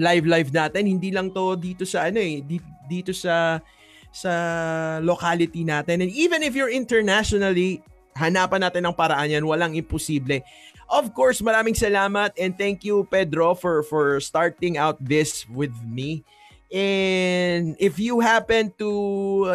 live 0.00 0.24
live 0.24 0.48
natin 0.48 0.88
hindi 0.88 1.12
lang 1.12 1.28
to 1.36 1.52
dito 1.60 1.84
sa 1.84 2.08
ano 2.08 2.16
eh 2.16 2.40
dito 2.88 3.12
sa 3.12 3.60
sa 4.12 5.00
locality 5.00 5.64
natin. 5.64 6.04
And 6.04 6.12
even 6.12 6.44
if 6.44 6.52
you're 6.52 6.70
internationally, 6.70 7.80
hanapan 8.16 8.68
natin 8.68 8.84
ng 8.84 8.94
paraan 8.94 9.32
yan. 9.32 9.44
Walang 9.48 9.74
imposible. 9.74 10.44
Of 10.92 11.16
course, 11.16 11.40
maraming 11.40 11.72
salamat 11.72 12.36
and 12.36 12.52
thank 12.52 12.84
you 12.84 13.08
Pedro 13.08 13.56
for 13.56 13.80
for 13.88 14.20
starting 14.20 14.76
out 14.76 15.00
this 15.00 15.48
with 15.48 15.72
me. 15.88 16.20
And 16.72 17.76
if 17.76 18.00
you 18.00 18.20
happen 18.20 18.72
to 18.80 18.90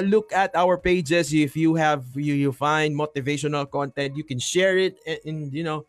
look 0.06 0.30
at 0.34 0.54
our 0.54 0.78
pages, 0.78 1.34
if 1.34 1.58
you 1.58 1.74
have 1.78 2.06
you, 2.14 2.34
you 2.34 2.54
find 2.54 2.94
motivational 2.94 3.70
content, 3.70 4.18
you 4.18 4.26
can 4.26 4.38
share 4.38 4.78
it 4.78 4.98
and, 5.06 5.22
and 5.26 5.38
you 5.54 5.66
know, 5.66 5.86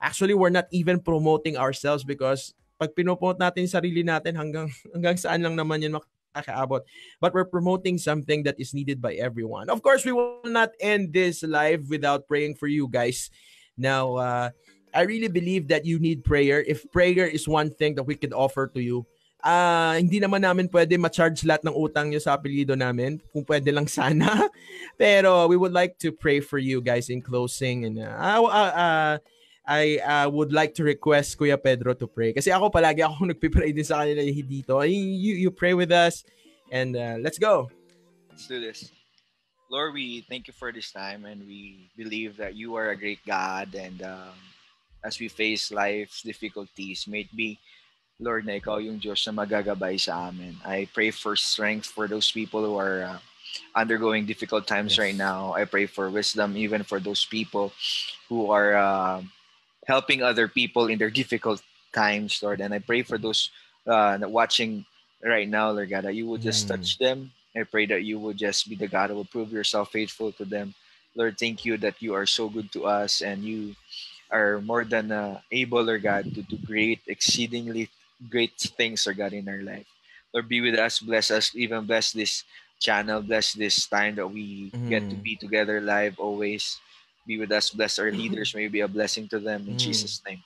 actually 0.00 0.36
we're 0.36 0.52
not 0.52 0.68
even 0.72 1.00
promoting 1.00 1.56
ourselves 1.56 2.04
because 2.04 2.52
pag 2.80 2.96
pinopromote 2.96 3.36
natin 3.36 3.68
sarili 3.68 4.00
natin 4.00 4.36
hanggang 4.36 4.72
hanggang 4.96 5.16
saan 5.20 5.44
lang 5.44 5.56
naman 5.56 5.84
yan 5.84 5.96
nakakaabot. 6.34 6.82
But 7.20 7.34
we're 7.34 7.48
promoting 7.48 7.98
something 7.98 8.42
that 8.44 8.58
is 8.58 8.74
needed 8.74 9.00
by 9.00 9.14
everyone. 9.14 9.70
Of 9.70 9.82
course, 9.82 10.04
we 10.04 10.12
will 10.12 10.40
not 10.44 10.70
end 10.80 11.12
this 11.12 11.42
live 11.42 11.88
without 11.88 12.26
praying 12.26 12.56
for 12.56 12.66
you 12.66 12.88
guys. 12.88 13.30
Now, 13.76 14.16
uh, 14.16 14.50
I 14.94 15.02
really 15.02 15.28
believe 15.28 15.68
that 15.68 15.86
you 15.86 15.98
need 15.98 16.24
prayer. 16.24 16.62
If 16.62 16.90
prayer 16.90 17.26
is 17.26 17.46
one 17.46 17.70
thing 17.70 17.94
that 17.94 18.04
we 18.04 18.14
can 18.14 18.32
offer 18.32 18.66
to 18.74 18.80
you, 18.82 19.06
uh, 19.44 19.94
hindi 19.96 20.20
naman 20.20 20.42
namin 20.42 20.68
pwede 20.68 20.98
ma-charge 20.98 21.46
lahat 21.46 21.64
ng 21.64 21.76
utang 21.76 22.10
nyo 22.10 22.18
sa 22.18 22.36
apelido 22.36 22.76
namin. 22.76 23.22
Kung 23.32 23.44
pwede 23.46 23.72
lang 23.72 23.86
sana. 23.86 24.48
Pero 25.00 25.46
we 25.46 25.56
would 25.56 25.72
like 25.72 25.96
to 26.02 26.12
pray 26.12 26.40
for 26.40 26.58
you 26.58 26.82
guys 26.82 27.08
in 27.08 27.22
closing. 27.22 27.86
And 27.86 28.02
uh, 28.02 28.42
uh, 28.42 28.72
uh, 28.74 29.14
I 29.66 29.98
uh, 29.98 30.28
would 30.28 30.52
like 30.52 30.74
to 30.74 30.84
request 30.84 31.38
Kuya 31.38 31.60
Pedro 31.60 31.94
to 31.94 32.06
pray. 32.06 32.32
Kasi 32.32 32.50
ako 32.50 32.70
palagi 32.70 33.04
ako 33.04 33.24
nagpipray 33.32 33.74
din 33.74 33.84
sa 33.84 34.02
kanila 34.02 34.24
dito. 34.24 34.80
You, 34.82 35.34
you 35.46 35.50
pray 35.50 35.74
with 35.74 35.92
us 35.92 36.24
and 36.72 36.96
uh, 36.96 37.16
let's 37.20 37.38
go. 37.38 37.70
Let's 38.30 38.46
do 38.46 38.60
this. 38.60 38.90
Lord, 39.70 39.94
we 39.94 40.26
thank 40.26 40.48
you 40.48 40.54
for 40.54 40.72
this 40.72 40.90
time 40.90 41.24
and 41.24 41.46
we 41.46 41.90
believe 41.96 42.36
that 42.38 42.56
you 42.56 42.74
are 42.74 42.90
a 42.90 42.98
great 42.98 43.22
God 43.24 43.74
and 43.74 44.02
um, 44.02 44.34
as 45.04 45.20
we 45.20 45.28
face 45.28 45.70
life's 45.70 46.22
difficulties, 46.22 47.06
may 47.06 47.20
it 47.20 47.36
be, 47.36 47.58
Lord, 48.18 48.44
na 48.44 48.58
ikaw 48.58 48.82
yung 48.82 48.98
Diyos 48.98 49.24
na 49.26 49.32
magagabay 49.32 49.96
sa 49.96 50.28
amin. 50.28 50.58
I 50.66 50.88
pray 50.92 51.10
for 51.10 51.36
strength 51.36 51.86
for 51.86 52.08
those 52.08 52.30
people 52.32 52.66
who 52.66 52.76
are 52.76 53.16
uh, 53.16 53.18
undergoing 53.74 54.26
difficult 54.26 54.66
times 54.66 54.98
yes. 54.98 54.98
right 54.98 55.16
now. 55.16 55.54
I 55.54 55.64
pray 55.64 55.86
for 55.86 56.10
wisdom 56.10 56.56
even 56.56 56.82
for 56.82 57.00
those 57.00 57.24
people 57.24 57.72
who 58.28 58.50
are 58.50 58.74
uh, 58.74 59.22
helping 59.90 60.22
other 60.22 60.46
people 60.46 60.86
in 60.86 61.02
their 61.02 61.10
difficult 61.10 61.58
times, 61.90 62.38
Lord. 62.38 62.62
And 62.62 62.70
I 62.70 62.78
pray 62.78 63.02
for 63.02 63.18
those 63.18 63.50
uh, 63.90 64.22
watching 64.22 64.86
right 65.18 65.50
now, 65.50 65.74
Lord 65.74 65.90
God, 65.90 66.06
that 66.06 66.14
you 66.14 66.30
would 66.30 66.46
just 66.46 66.64
mm. 66.64 66.78
touch 66.78 66.94
them. 67.02 67.34
I 67.58 67.66
pray 67.66 67.90
that 67.90 68.06
you 68.06 68.22
would 68.22 68.38
just 68.38 68.70
be 68.70 68.78
the 68.78 68.86
God 68.86 69.10
who 69.10 69.18
will 69.18 69.26
prove 69.26 69.50
yourself 69.50 69.90
faithful 69.90 70.30
to 70.38 70.46
them. 70.46 70.78
Lord, 71.18 71.34
thank 71.34 71.66
you 71.66 71.74
that 71.82 71.98
you 71.98 72.14
are 72.14 72.24
so 72.24 72.46
good 72.46 72.70
to 72.78 72.86
us 72.86 73.18
and 73.18 73.42
you 73.42 73.74
are 74.30 74.62
more 74.62 74.86
than 74.86 75.10
uh, 75.10 75.42
able, 75.50 75.82
Lord 75.82 76.06
God, 76.06 76.30
to 76.38 76.42
do 76.46 76.54
great, 76.62 77.02
exceedingly 77.10 77.90
great 78.30 78.54
things, 78.78 79.02
Lord 79.02 79.18
God, 79.18 79.34
in 79.34 79.50
our 79.50 79.66
life. 79.66 79.90
Lord, 80.30 80.46
be 80.46 80.62
with 80.62 80.78
us, 80.78 81.02
bless 81.02 81.34
us, 81.34 81.50
even 81.58 81.90
bless 81.90 82.14
this 82.14 82.46
channel, 82.78 83.26
bless 83.26 83.58
this 83.58 83.90
time 83.90 84.14
that 84.22 84.30
we 84.30 84.70
mm. 84.70 84.86
get 84.86 85.02
to 85.10 85.18
mm. 85.18 85.26
be 85.26 85.34
together 85.34 85.82
live 85.82 86.14
always 86.22 86.78
be 87.26 87.38
with 87.38 87.52
us. 87.52 87.70
Bless 87.70 87.98
our 87.98 88.10
leaders. 88.10 88.54
May 88.54 88.68
be 88.68 88.80
a 88.80 88.88
blessing 88.88 89.28
to 89.28 89.38
them. 89.38 89.66
In 89.68 89.74
mm. 89.74 89.78
Jesus' 89.78 90.22
name. 90.26 90.42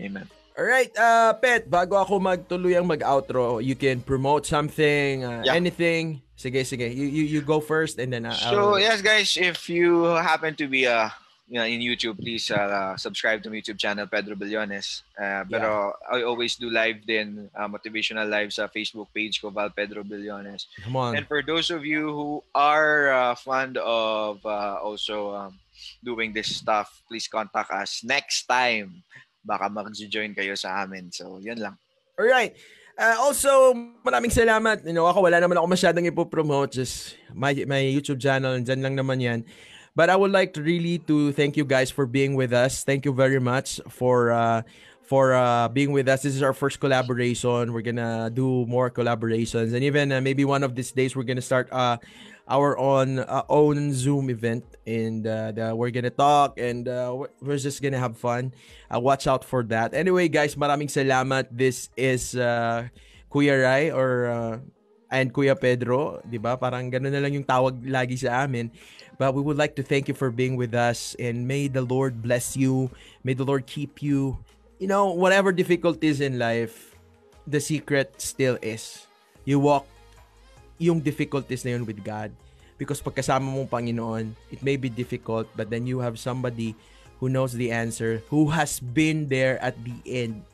Amen. 0.00 0.28
All 0.56 0.64
right, 0.64 0.88
uh, 0.96 1.36
Pet, 1.36 1.68
bago 1.68 2.00
ako 2.00 2.16
magtuluyang 2.16 2.88
mag-outro, 2.88 3.60
you 3.60 3.76
can 3.76 4.00
promote 4.00 4.48
something, 4.48 5.20
uh, 5.20 5.44
yeah. 5.44 5.52
anything. 5.52 6.24
Sige, 6.32 6.64
sige. 6.64 6.88
You, 6.88 7.04
you, 7.04 7.24
you 7.28 7.40
go 7.44 7.60
first 7.60 8.00
and 8.00 8.08
then 8.08 8.24
uh, 8.24 8.32
So, 8.32 8.80
yes, 8.80 9.04
guys, 9.04 9.36
if 9.36 9.68
you 9.68 10.16
happen 10.16 10.56
to 10.56 10.64
be 10.64 10.88
a 10.88 11.12
you 11.48 11.58
know, 11.58 11.64
in 11.64 11.80
YouTube, 11.80 12.18
please 12.18 12.50
uh, 12.50 12.96
subscribe 12.96 13.42
to 13.42 13.50
my 13.50 13.56
YouTube 13.56 13.78
channel, 13.78 14.06
Pedro 14.06 14.34
Billones. 14.34 15.02
Uh, 15.14 15.46
pero 15.46 15.94
yeah. 16.10 16.18
I 16.18 16.22
always 16.26 16.56
do 16.56 16.70
live 16.70 17.06
din, 17.06 17.48
uh, 17.54 17.68
motivational 17.70 18.26
live 18.28 18.52
sa 18.52 18.66
Facebook 18.66 19.06
page 19.14 19.40
ko, 19.40 19.50
Val 19.50 19.70
Pedro 19.70 20.02
Billones. 20.02 20.66
Come 20.82 20.96
on. 20.96 21.16
And 21.16 21.26
for 21.26 21.42
those 21.46 21.70
of 21.70 21.86
you 21.86 22.10
who 22.10 22.42
are 22.54 23.14
uh, 23.14 23.34
fond 23.38 23.78
of 23.78 24.42
uh, 24.42 24.82
also 24.82 25.34
um, 25.34 25.54
doing 26.02 26.34
this 26.34 26.50
stuff, 26.50 26.90
please 27.06 27.30
contact 27.30 27.70
us 27.70 28.02
next 28.02 28.50
time. 28.50 29.02
Baka 29.46 29.70
mag-join 29.70 30.34
kayo 30.34 30.58
sa 30.58 30.82
amin. 30.82 31.14
So, 31.14 31.38
yun 31.38 31.62
lang. 31.62 31.78
Alright. 32.18 32.58
Uh, 32.98 33.22
also, 33.22 33.70
maraming 34.02 34.34
salamat. 34.34 34.82
You 34.82 34.96
know, 34.98 35.06
ako 35.06 35.30
wala 35.30 35.38
naman 35.38 35.54
ako 35.54 35.68
masyadong 35.70 36.10
ipopromote. 36.10 36.74
Just 36.74 37.14
my, 37.30 37.54
my 37.70 37.86
YouTube 37.86 38.18
channel, 38.18 38.58
dyan 38.58 38.82
lang 38.82 38.98
naman 38.98 39.22
yan. 39.22 39.40
But 39.96 40.12
I 40.12 40.16
would 40.16 40.30
like 40.30 40.52
to 40.54 40.62
really 40.62 41.00
to 41.08 41.32
thank 41.32 41.56
you 41.56 41.64
guys 41.64 41.88
for 41.90 42.04
being 42.04 42.36
with 42.36 42.52
us. 42.52 42.84
Thank 42.84 43.08
you 43.08 43.16
very 43.16 43.40
much 43.40 43.80
for 43.88 44.28
uh, 44.28 44.60
for 45.00 45.32
uh, 45.32 45.72
being 45.72 45.90
with 45.90 46.04
us. 46.04 46.20
This 46.20 46.36
is 46.36 46.44
our 46.44 46.52
first 46.52 46.84
collaboration. 46.84 47.72
We're 47.72 47.80
gonna 47.86 48.28
do 48.28 48.68
more 48.68 48.92
collaborations, 48.92 49.72
and 49.72 49.80
even 49.80 50.12
uh, 50.12 50.20
maybe 50.20 50.44
one 50.44 50.60
of 50.60 50.76
these 50.76 50.92
days 50.92 51.16
we're 51.16 51.24
gonna 51.24 51.40
start 51.40 51.72
uh, 51.72 51.96
our 52.44 52.76
own 52.76 53.24
uh, 53.24 53.48
own 53.48 53.96
Zoom 53.96 54.28
event, 54.28 54.68
and 54.84 55.24
uh, 55.24 55.56
the, 55.56 55.72
we're 55.72 55.94
gonna 55.94 56.12
talk 56.12 56.60
and 56.60 56.92
uh, 56.92 57.16
we're 57.40 57.56
just 57.56 57.80
gonna 57.80 57.98
have 57.98 58.20
fun. 58.20 58.52
Uh, 58.92 59.00
watch 59.00 59.24
out 59.24 59.48
for 59.48 59.64
that. 59.72 59.94
Anyway, 59.94 60.28
guys, 60.28 60.60
maraming 60.60 60.92
salamat. 60.92 61.48
This 61.48 61.88
is 61.96 62.36
uh, 62.36 62.92
Kuya 63.32 63.64
Rai 63.64 63.90
or 63.90 64.28
uh, 64.28 64.54
and 65.10 65.30
Kuya 65.30 65.54
Pedro, 65.54 66.18
'di 66.26 66.38
ba? 66.42 66.58
Parang 66.58 66.90
ganoon 66.90 67.14
na 67.14 67.22
lang 67.22 67.34
yung 67.34 67.46
tawag 67.46 67.78
lagi 67.86 68.18
sa 68.18 68.44
amin. 68.44 68.70
But 69.18 69.34
we 69.34 69.40
would 69.40 69.56
like 69.56 69.76
to 69.76 69.82
thank 69.82 70.08
you 70.08 70.14
for 70.14 70.30
being 70.30 70.56
with 70.56 70.74
us 70.74 71.16
and 71.18 71.48
may 71.48 71.68
the 71.68 71.82
Lord 71.82 72.20
bless 72.20 72.56
you. 72.56 72.90
May 73.24 73.32
the 73.32 73.44
Lord 73.44 73.66
keep 73.66 74.02
you. 74.02 74.38
You 74.78 74.88
know, 74.88 75.12
whatever 75.12 75.52
difficulties 75.52 76.20
in 76.20 76.38
life, 76.38 76.94
the 77.46 77.60
secret 77.60 78.20
still 78.20 78.58
is 78.60 79.06
you 79.46 79.62
walk 79.62 79.86
yung 80.76 81.00
difficulties 81.00 81.64
na 81.64 81.78
yun 81.78 81.86
with 81.88 82.04
God. 82.04 82.34
Because 82.76 83.00
pagkasama 83.00 83.48
mong 83.48 83.72
Panginoon, 83.72 84.36
it 84.52 84.60
may 84.60 84.76
be 84.76 84.92
difficult, 84.92 85.48
but 85.56 85.72
then 85.72 85.88
you 85.88 86.04
have 86.04 86.20
somebody 86.20 86.76
who 87.16 87.32
knows 87.32 87.56
the 87.56 87.72
answer, 87.72 88.20
who 88.28 88.52
has 88.52 88.76
been 88.76 89.32
there 89.32 89.56
at 89.64 89.72
the 89.80 89.96
end 90.04 90.44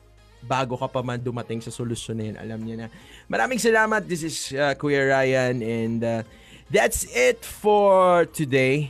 bago 0.43 0.75
ka 0.75 0.87
pa 0.87 1.03
man 1.03 1.19
dumating 1.19 1.63
sa 1.63 1.71
solusyon 1.71 2.15
na 2.15 2.23
yun. 2.31 2.37
Alam 2.39 2.59
niya 2.63 2.75
na. 2.85 2.87
Maraming 3.27 3.59
salamat. 3.59 4.07
This 4.07 4.23
is 4.23 4.35
uh, 4.55 4.75
Kuya 4.75 5.11
Ryan 5.11 5.59
and 5.63 5.99
uh, 6.03 6.21
that's 6.73 7.05
it 7.13 7.45
for 7.45 8.25
today. 8.33 8.89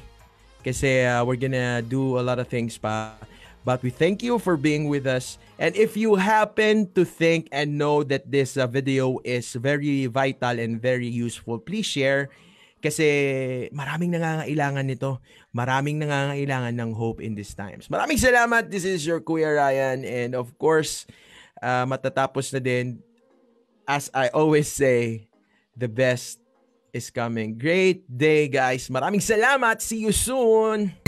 Kasi 0.63 1.03
uh, 1.03 1.27
we're 1.27 1.38
gonna 1.38 1.84
do 1.84 2.15
a 2.15 2.23
lot 2.23 2.39
of 2.39 2.47
things 2.47 2.79
pa. 2.79 3.19
But 3.67 3.84
we 3.84 3.91
thank 3.91 4.23
you 4.23 4.39
for 4.39 4.55
being 4.55 4.88
with 4.88 5.03
us. 5.07 5.36
And 5.59 5.75
if 5.75 5.95
you 5.95 6.15
happen 6.15 6.91
to 6.95 7.03
think 7.03 7.47
and 7.51 7.75
know 7.75 8.03
that 8.07 8.27
this 8.27 8.55
uh, 8.55 8.67
video 8.67 9.19
is 9.23 9.51
very 9.55 10.07
vital 10.07 10.59
and 10.59 10.79
very 10.79 11.07
useful, 11.07 11.59
please 11.59 11.88
share. 11.88 12.31
Kasi 12.84 13.71
maraming 13.71 14.11
nangangailangan 14.15 14.84
nito. 14.84 15.23
Maraming 15.55 16.03
nangangailangan 16.03 16.75
ng 16.75 16.91
hope 16.91 17.23
in 17.23 17.36
these 17.36 17.55
times. 17.55 17.88
Maraming 17.88 18.19
salamat. 18.19 18.67
This 18.67 18.84
is 18.84 19.07
your 19.07 19.23
Kuya 19.23 19.55
Ryan. 19.55 20.03
And 20.03 20.36
of 20.36 20.51
course, 20.59 21.07
uh, 21.63 21.88
matatapos 21.88 22.51
na 22.51 22.59
din. 22.59 22.99
As 23.88 24.11
I 24.11 24.27
always 24.36 24.67
say, 24.67 25.31
the 25.75 25.88
best 25.88 26.43
is 26.94 27.10
coming. 27.10 27.58
Great 27.58 28.06
day, 28.06 28.48
guys. 28.48 28.88
Maraming 28.88 29.20
salamat. 29.20 29.82
See 29.82 30.06
you 30.06 30.14
soon. 30.14 31.03